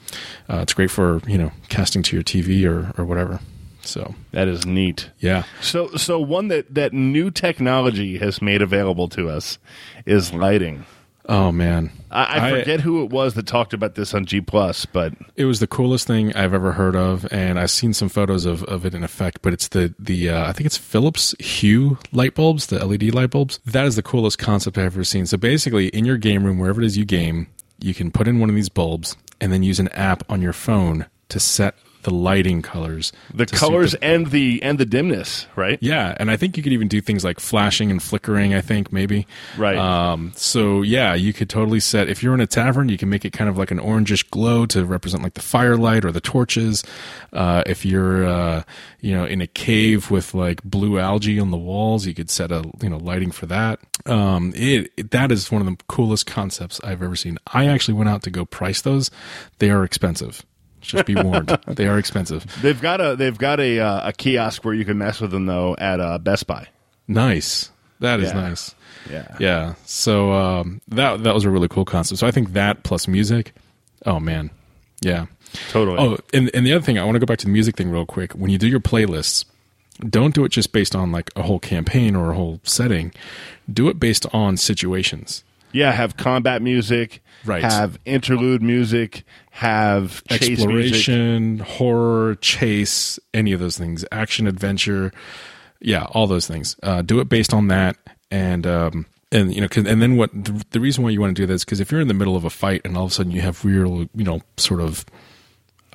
uh, 0.48 0.58
it's 0.58 0.72
great 0.72 0.90
for 0.92 1.20
you 1.26 1.38
know 1.38 1.50
casting 1.68 2.04
to 2.04 2.16
your 2.16 2.22
TV 2.22 2.64
or 2.64 2.92
or 2.96 3.04
whatever. 3.04 3.40
So 3.86 4.14
That 4.32 4.48
is 4.48 4.66
neat. 4.66 5.10
yeah, 5.20 5.44
So, 5.60 5.88
so 5.96 6.18
one 6.18 6.48
that 6.48 6.74
that 6.74 6.92
new 6.92 7.30
technology 7.30 8.18
has 8.18 8.42
made 8.42 8.62
available 8.62 9.08
to 9.10 9.28
us 9.28 9.58
is 10.04 10.32
lighting. 10.32 10.84
oh 11.28 11.50
man, 11.50 11.90
I, 12.10 12.22
I 12.24 12.46
I- 12.46 12.58
forget 12.60 12.80
who 12.80 13.02
it 13.02 13.10
was 13.10 13.34
that 13.34 13.46
talked 13.46 13.72
about 13.74 13.94
this 13.96 14.14
on 14.14 14.26
G 14.26 14.40
Plus, 14.40 14.86
but 14.86 15.12
It 15.36 15.44
was 15.44 15.58
the 15.60 15.66
coolest 15.66 16.06
thing 16.06 16.32
I've 16.36 16.54
ever 16.54 16.72
heard 16.72 16.94
of, 16.94 17.26
and 17.32 17.58
I've 17.58 17.70
seen 17.72 17.92
some 17.92 18.08
photos 18.08 18.44
of, 18.44 18.62
of 18.64 18.86
it 18.86 18.94
in 18.94 19.02
effect. 19.02 19.42
But 19.42 19.52
it's 19.52 19.68
the 19.68 19.92
the 19.98 20.30
uh, 20.30 20.48
I 20.48 20.52
think 20.52 20.66
it's 20.66 20.76
Philips 20.76 21.34
Hue 21.40 21.98
light 22.12 22.34
bulbs, 22.34 22.66
the 22.66 22.84
LED 22.84 23.12
light 23.14 23.30
bulbs. 23.30 23.58
That 23.66 23.86
is 23.86 23.96
the 23.96 24.02
coolest 24.02 24.38
concept 24.38 24.78
I've 24.78 24.86
ever 24.94 25.04
seen. 25.04 25.26
So 25.26 25.36
basically, 25.36 25.88
in 25.88 26.04
your 26.04 26.16
game 26.16 26.44
room, 26.44 26.58
wherever 26.58 26.80
it 26.80 26.86
is 26.86 26.96
you 26.96 27.04
game, 27.04 27.48
you 27.80 27.92
can 27.94 28.10
put 28.12 28.28
in 28.28 28.38
one 28.38 28.48
of 28.48 28.54
these 28.54 28.68
bulbs 28.68 29.16
and 29.40 29.52
then 29.52 29.62
use 29.64 29.80
an 29.80 29.88
app 29.88 30.22
on 30.30 30.40
your 30.40 30.52
phone 30.54 31.06
to 31.30 31.40
set 31.40 31.74
the 32.06 32.14
lighting 32.14 32.62
colors. 32.62 33.12
the 33.34 33.44
colors 33.46 33.92
the- 33.92 34.02
and 34.04 34.28
the 34.28 34.62
and 34.62 34.78
the 34.78 34.86
dimness, 34.86 35.46
right? 35.56 35.76
yeah, 35.82 36.14
and 36.18 36.30
I 36.30 36.36
think 36.36 36.56
you 36.56 36.62
could 36.62 36.72
even 36.72 36.86
do 36.88 37.00
things 37.00 37.24
like 37.24 37.40
flashing 37.40 37.90
and 37.90 38.00
flickering. 38.02 38.54
I 38.54 38.60
think 38.60 38.92
maybe 38.92 39.26
Right. 39.58 39.76
Um, 39.76 40.32
so 40.36 40.82
yeah, 40.82 41.14
you 41.14 41.32
could 41.32 41.50
totally 41.50 41.80
set 41.80 42.08
if 42.08 42.22
you're 42.22 42.32
in 42.34 42.40
a 42.40 42.46
tavern, 42.46 42.88
you 42.88 42.96
can 42.96 43.10
make 43.10 43.24
it 43.24 43.32
kind 43.32 43.50
of 43.50 43.58
like 43.58 43.70
an 43.72 43.78
orangish 43.80 44.28
glow 44.30 44.66
to 44.66 44.84
represent 44.84 45.22
like 45.22 45.34
the 45.34 45.42
firelight 45.42 46.04
or 46.04 46.12
the 46.12 46.20
torches. 46.20 46.84
Uh, 47.32 47.62
if 47.66 47.84
you're 47.84 48.24
uh, 48.26 48.62
you 49.00 49.12
know 49.12 49.24
in 49.24 49.40
a 49.40 49.46
cave 49.48 50.10
with 50.10 50.32
like 50.32 50.62
blue 50.62 50.98
algae 50.98 51.40
on 51.40 51.50
the 51.50 51.58
walls, 51.58 52.06
you 52.06 52.14
could 52.14 52.30
set 52.30 52.52
a 52.52 52.64
you 52.80 52.88
know 52.88 52.98
lighting 52.98 53.32
for 53.32 53.46
that. 53.46 53.80
Um, 54.06 54.52
it, 54.54 54.92
it 54.96 55.10
that 55.10 55.32
is 55.32 55.50
one 55.50 55.60
of 55.60 55.66
the 55.66 55.76
coolest 55.88 56.26
concepts 56.26 56.80
I've 56.84 57.02
ever 57.02 57.16
seen. 57.16 57.38
I 57.52 57.66
actually 57.66 57.94
went 57.94 58.08
out 58.08 58.22
to 58.22 58.30
go 58.30 58.44
price 58.44 58.80
those. 58.80 59.10
They 59.58 59.70
are 59.70 59.82
expensive. 59.84 60.44
Just 60.86 61.06
be 61.06 61.14
warned, 61.14 61.48
they 61.66 61.86
are 61.86 61.98
expensive. 61.98 62.44
They've 62.62 62.80
got 62.80 63.00
a 63.00 63.16
they've 63.16 63.36
got 63.36 63.60
a 63.60 63.80
uh, 63.80 64.08
a 64.08 64.12
kiosk 64.12 64.64
where 64.64 64.74
you 64.74 64.84
can 64.84 64.98
mess 64.98 65.20
with 65.20 65.30
them 65.30 65.46
though 65.46 65.74
at 65.78 66.00
uh, 66.00 66.18
Best 66.18 66.46
Buy. 66.46 66.66
Nice. 67.08 67.70
That 68.00 68.20
is 68.20 68.30
Yeah. 68.32 68.40
nice. 68.40 68.74
Yeah. 69.10 69.36
Yeah. 69.38 69.74
So 69.84 70.32
um, 70.32 70.80
that 70.88 71.22
that 71.24 71.34
was 71.34 71.44
a 71.44 71.50
really 71.50 71.68
cool 71.68 71.84
concept. 71.84 72.18
So 72.20 72.26
I 72.26 72.30
think 72.30 72.52
that 72.52 72.82
plus 72.82 73.08
music. 73.08 73.52
Oh 74.04 74.20
man. 74.20 74.50
Yeah. 75.00 75.26
Totally. 75.70 75.98
Oh, 75.98 76.18
and 76.34 76.50
and 76.54 76.66
the 76.66 76.72
other 76.72 76.84
thing 76.84 76.98
I 76.98 77.04
want 77.04 77.14
to 77.14 77.20
go 77.20 77.26
back 77.26 77.38
to 77.38 77.46
the 77.46 77.52
music 77.52 77.76
thing 77.76 77.90
real 77.90 78.06
quick. 78.06 78.32
When 78.32 78.50
you 78.50 78.58
do 78.58 78.66
your 78.68 78.80
playlists, 78.80 79.44
don't 80.10 80.34
do 80.34 80.44
it 80.44 80.50
just 80.50 80.72
based 80.72 80.94
on 80.94 81.12
like 81.12 81.30
a 81.36 81.42
whole 81.42 81.58
campaign 81.60 82.14
or 82.16 82.30
a 82.32 82.34
whole 82.34 82.60
setting. 82.64 83.12
Do 83.72 83.88
it 83.88 83.98
based 83.98 84.26
on 84.34 84.56
situations. 84.56 85.42
Yeah, 85.76 85.92
have 85.92 86.16
combat 86.16 86.62
music, 86.62 87.22
Right. 87.44 87.62
have 87.62 87.98
interlude 88.06 88.62
music, 88.62 89.24
have 89.50 90.24
chase 90.24 90.40
music. 90.40 90.52
Exploration, 90.58 91.58
horror, 91.60 92.34
chase, 92.36 93.18
any 93.34 93.52
of 93.52 93.60
those 93.60 93.76
things, 93.78 94.04
action, 94.10 94.46
adventure, 94.46 95.12
yeah, 95.80 96.04
all 96.04 96.26
those 96.26 96.46
things. 96.46 96.76
Uh, 96.82 97.02
do 97.02 97.20
it 97.20 97.28
based 97.28 97.52
on 97.52 97.68
that, 97.68 97.96
and 98.30 98.66
um, 98.66 99.06
and 99.30 99.54
you 99.54 99.60
know, 99.60 99.68
'cause- 99.68 99.86
and 99.86 100.00
then 100.00 100.16
what? 100.16 100.30
The, 100.32 100.64
the 100.70 100.80
reason 100.80 101.04
why 101.04 101.10
you 101.10 101.20
want 101.20 101.36
to 101.36 101.42
do 101.42 101.46
this 101.46 101.64
because 101.64 101.80
if 101.80 101.92
you're 101.92 102.00
in 102.00 102.08
the 102.08 102.14
middle 102.14 102.36
of 102.36 102.44
a 102.44 102.50
fight 102.50 102.80
and 102.84 102.96
all 102.96 103.04
of 103.04 103.10
a 103.10 103.14
sudden 103.14 103.32
you 103.32 103.42
have 103.42 103.64
real, 103.64 104.08
you 104.14 104.24
know, 104.24 104.40
sort 104.56 104.80
of, 104.80 105.04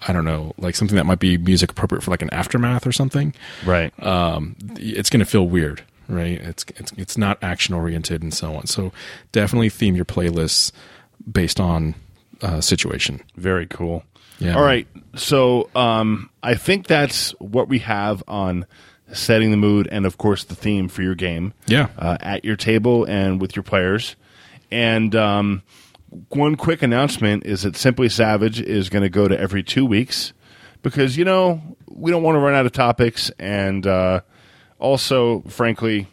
I 0.07 0.13
don't 0.13 0.25
know, 0.25 0.53
like 0.57 0.75
something 0.75 0.95
that 0.95 1.05
might 1.05 1.19
be 1.19 1.37
music 1.37 1.71
appropriate 1.71 2.03
for 2.03 2.11
like 2.11 2.21
an 2.21 2.29
aftermath 2.31 2.85
or 2.85 2.91
something, 2.91 3.33
Right. 3.65 3.91
um, 4.03 4.55
it's 4.77 5.09
going 5.09 5.19
to 5.21 5.25
feel 5.25 5.47
weird, 5.47 5.81
right? 6.11 6.39
It's 6.39 6.65
it's 6.75 6.91
it's 6.97 7.17
not 7.17 7.37
action 7.41 7.73
oriented 7.73 8.21
and 8.21 8.33
so 8.33 8.55
on. 8.55 8.67
So 8.67 8.91
definitely 9.31 9.69
theme 9.69 9.95
your 9.95 10.05
playlists 10.05 10.71
based 11.31 11.59
on 11.59 11.95
uh, 12.41 12.61
situation. 12.61 13.21
Very 13.35 13.67
cool. 13.67 14.03
Yeah. 14.39 14.55
All 14.55 14.63
right. 14.63 14.87
So 15.15 15.69
um, 15.75 16.29
I 16.41 16.55
think 16.55 16.87
that's 16.87 17.31
what 17.39 17.67
we 17.67 17.79
have 17.79 18.23
on 18.27 18.65
setting 19.13 19.51
the 19.51 19.57
mood 19.57 19.87
and, 19.91 20.05
of 20.05 20.17
course, 20.17 20.45
the 20.45 20.55
theme 20.55 20.87
for 20.87 21.03
your 21.03 21.15
game. 21.15 21.53
Yeah. 21.67 21.89
Uh, 21.97 22.17
at 22.19 22.43
your 22.43 22.55
table 22.55 23.05
and 23.05 23.39
with 23.39 23.55
your 23.55 23.63
players. 23.63 24.15
And 24.71 25.15
um, 25.15 25.63
one 26.29 26.55
quick 26.55 26.81
announcement 26.81 27.45
is 27.45 27.63
that 27.63 27.75
Simply 27.75 28.09
Savage 28.09 28.59
is 28.59 28.89
going 28.89 29.03
to 29.03 29.09
go 29.09 29.27
to 29.27 29.39
every 29.39 29.63
two 29.63 29.85
weeks 29.85 30.33
because, 30.81 31.17
you 31.17 31.25
know, 31.25 31.61
we 31.87 32.09
don't 32.09 32.23
want 32.23 32.35
to 32.35 32.39
run 32.39 32.55
out 32.55 32.65
of 32.65 32.71
topics. 32.71 33.29
And 33.37 33.85
uh, 33.85 34.21
also, 34.81 35.41
frankly, 35.41 36.07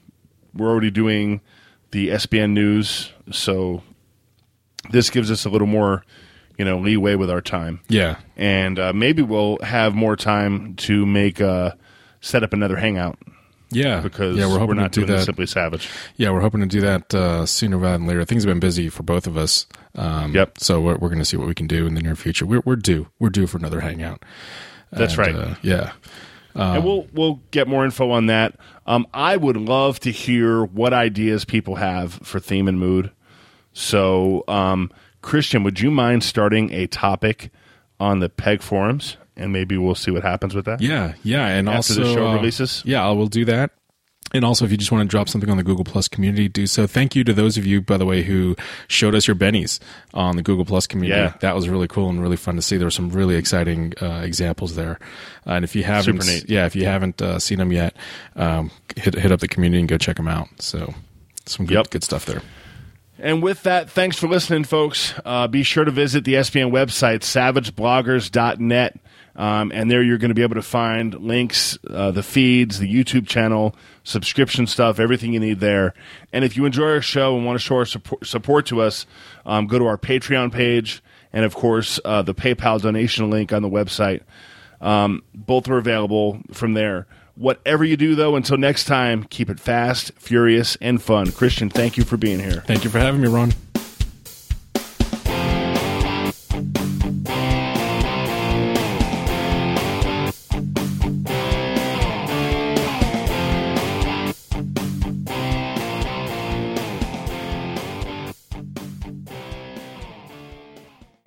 we're 0.54 0.68
already 0.70 0.90
doing 0.90 1.40
the 1.90 2.08
SBN 2.10 2.50
news. 2.50 3.10
So 3.32 3.82
this 4.90 5.10
gives 5.10 5.30
us 5.30 5.44
a 5.44 5.50
little 5.50 5.66
more, 5.66 6.04
you 6.58 6.64
know, 6.64 6.78
leeway 6.78 7.14
with 7.14 7.30
our 7.30 7.40
time 7.40 7.80
Yeah. 7.88 8.16
and 8.36 8.78
uh, 8.78 8.92
maybe 8.92 9.22
we'll 9.22 9.58
have 9.62 9.94
more 9.94 10.16
time 10.16 10.74
to 10.76 11.04
make 11.06 11.40
uh, 11.40 11.72
set 12.20 12.42
up 12.42 12.52
another 12.52 12.76
hangout 12.76 13.18
Yeah, 13.70 14.00
because 14.00 14.36
yeah, 14.36 14.46
we're 14.46 14.54
we're, 14.54 14.58
hoping 14.60 14.76
not 14.76 14.92
to 14.94 15.00
do 15.00 15.06
doing 15.06 15.18
that. 15.18 15.24
simply 15.24 15.46
savage. 15.46 15.88
Yeah, 16.16 16.30
we're 16.30 16.40
hoping 16.40 16.60
to 16.60 16.66
do 16.66 16.80
that 16.80 17.14
uh, 17.14 17.46
sooner 17.46 17.76
rather 17.78 17.98
than 17.98 18.06
later. 18.06 18.24
Things 18.24 18.44
have 18.44 18.50
been 18.50 18.60
busy 18.60 18.88
for 18.88 19.02
both 19.02 19.26
of 19.26 19.36
us. 19.36 19.66
Um, 19.94 20.34
Yep. 20.34 20.58
So 20.58 20.80
we're, 20.80 20.96
we're 20.96 21.08
going 21.08 21.18
to 21.20 21.24
see 21.24 21.36
what 21.36 21.46
we 21.48 21.54
can 21.54 21.66
do 21.66 21.86
in 21.86 21.94
the 21.94 22.02
near 22.02 22.16
future. 22.16 22.46
We're, 22.46 22.62
we're 22.64 22.76
due. 22.76 23.08
We're 23.18 23.30
due 23.30 23.46
for 23.46 23.58
another 23.58 23.80
hangout. 23.80 24.24
That's 24.90 25.16
And, 25.16 25.18
right. 25.18 25.34
Uh, 25.36 25.54
yeah. 25.62 25.92
And 26.58 26.84
we'll 26.84 27.06
we'll 27.12 27.40
get 27.50 27.68
more 27.68 27.84
info 27.84 28.10
on 28.10 28.26
that. 28.26 28.56
Um, 28.86 29.06
I 29.14 29.36
would 29.36 29.56
love 29.56 30.00
to 30.00 30.10
hear 30.10 30.64
what 30.64 30.92
ideas 30.92 31.44
people 31.44 31.76
have 31.76 32.14
for 32.14 32.40
theme 32.40 32.68
and 32.68 32.78
mood. 32.78 33.10
So, 33.72 34.44
um, 34.48 34.90
Christian, 35.22 35.62
would 35.62 35.80
you 35.80 35.90
mind 35.90 36.24
starting 36.24 36.72
a 36.72 36.86
topic 36.86 37.50
on 38.00 38.20
the 38.20 38.28
Peg 38.28 38.62
forums, 38.62 39.16
and 39.36 39.52
maybe 39.52 39.76
we'll 39.76 39.94
see 39.94 40.10
what 40.10 40.22
happens 40.22 40.54
with 40.54 40.64
that? 40.64 40.80
Yeah, 40.80 41.14
yeah, 41.22 41.46
and 41.46 41.68
After 41.68 41.76
also 41.76 41.94
the 41.94 42.14
show 42.14 42.28
uh, 42.28 42.34
releases? 42.34 42.82
Yeah, 42.84 43.06
I 43.06 43.12
will 43.12 43.28
do 43.28 43.44
that. 43.44 43.70
And 44.34 44.44
also, 44.44 44.64
if 44.66 44.70
you 44.70 44.76
just 44.76 44.92
want 44.92 45.02
to 45.02 45.08
drop 45.08 45.28
something 45.28 45.48
on 45.48 45.56
the 45.56 45.62
Google 45.62 45.84
Plus 45.84 46.06
community, 46.06 46.48
do 46.48 46.66
so. 46.66 46.86
Thank 46.86 47.16
you 47.16 47.24
to 47.24 47.32
those 47.32 47.56
of 47.56 47.64
you, 47.64 47.80
by 47.80 47.96
the 47.96 48.04
way, 48.04 48.22
who 48.22 48.56
showed 48.86 49.14
us 49.14 49.26
your 49.26 49.34
bennies 49.34 49.80
on 50.12 50.36
the 50.36 50.42
Google 50.42 50.66
Plus 50.66 50.86
community. 50.86 51.20
Yeah. 51.22 51.32
That 51.40 51.54
was 51.54 51.68
really 51.68 51.88
cool 51.88 52.10
and 52.10 52.20
really 52.20 52.36
fun 52.36 52.56
to 52.56 52.62
see. 52.62 52.76
There 52.76 52.86
were 52.86 52.90
some 52.90 53.08
really 53.08 53.36
exciting 53.36 53.94
uh, 54.02 54.20
examples 54.24 54.74
there. 54.74 54.98
Uh, 55.46 55.52
and 55.52 55.64
if 55.64 55.74
you 55.74 55.82
haven't, 55.84 56.22
yeah, 56.48 56.66
if 56.66 56.76
you 56.76 56.84
haven't 56.84 57.22
uh, 57.22 57.38
seen 57.38 57.58
them 57.58 57.72
yet, 57.72 57.96
um, 58.36 58.70
hit 58.96 59.14
hit 59.14 59.32
up 59.32 59.40
the 59.40 59.48
community 59.48 59.80
and 59.80 59.88
go 59.88 59.96
check 59.96 60.16
them 60.16 60.28
out. 60.28 60.48
So, 60.58 60.92
some 61.46 61.64
good 61.64 61.74
Yep. 61.76 61.90
good 61.90 62.04
stuff 62.04 62.26
there. 62.26 62.42
And 63.20 63.42
with 63.42 63.64
that, 63.64 63.90
thanks 63.90 64.16
for 64.16 64.28
listening, 64.28 64.62
folks. 64.64 65.12
Uh, 65.24 65.48
be 65.48 65.62
sure 65.64 65.84
to 65.84 65.90
visit 65.90 66.24
the 66.24 66.34
SBN 66.34 66.70
website, 66.70 67.20
savagebloggers.net. 67.20 69.00
Um, 69.38 69.70
and 69.72 69.88
there 69.88 70.02
you're 70.02 70.18
going 70.18 70.30
to 70.30 70.34
be 70.34 70.42
able 70.42 70.56
to 70.56 70.62
find 70.62 71.14
links, 71.14 71.78
uh, 71.88 72.10
the 72.10 72.24
feeds, 72.24 72.80
the 72.80 72.92
YouTube 72.92 73.28
channel, 73.28 73.74
subscription 74.02 74.66
stuff, 74.66 74.98
everything 74.98 75.32
you 75.32 75.38
need 75.38 75.60
there. 75.60 75.94
And 76.32 76.44
if 76.44 76.56
you 76.56 76.64
enjoy 76.64 76.88
our 76.88 77.00
show 77.00 77.36
and 77.36 77.46
want 77.46 77.56
to 77.56 77.64
show 77.64 77.76
our 77.76 77.86
support, 77.86 78.26
support 78.26 78.66
to 78.66 78.82
us, 78.82 79.06
um, 79.46 79.68
go 79.68 79.78
to 79.78 79.86
our 79.86 79.96
Patreon 79.96 80.52
page 80.52 81.04
and, 81.32 81.44
of 81.44 81.54
course, 81.54 82.00
uh, 82.04 82.22
the 82.22 82.34
PayPal 82.34 82.82
donation 82.82 83.30
link 83.30 83.52
on 83.52 83.62
the 83.62 83.70
website. 83.70 84.22
Um, 84.80 85.22
both 85.32 85.68
are 85.68 85.78
available 85.78 86.40
from 86.52 86.74
there. 86.74 87.06
Whatever 87.36 87.84
you 87.84 87.96
do, 87.96 88.16
though, 88.16 88.34
until 88.34 88.56
next 88.56 88.86
time, 88.86 89.22
keep 89.22 89.48
it 89.48 89.60
fast, 89.60 90.10
furious, 90.18 90.76
and 90.80 91.00
fun. 91.00 91.30
Christian, 91.30 91.70
thank 91.70 91.96
you 91.96 92.02
for 92.02 92.16
being 92.16 92.40
here. 92.40 92.64
Thank 92.66 92.82
you 92.82 92.90
for 92.90 92.98
having 92.98 93.20
me, 93.20 93.28
Ron. 93.28 93.52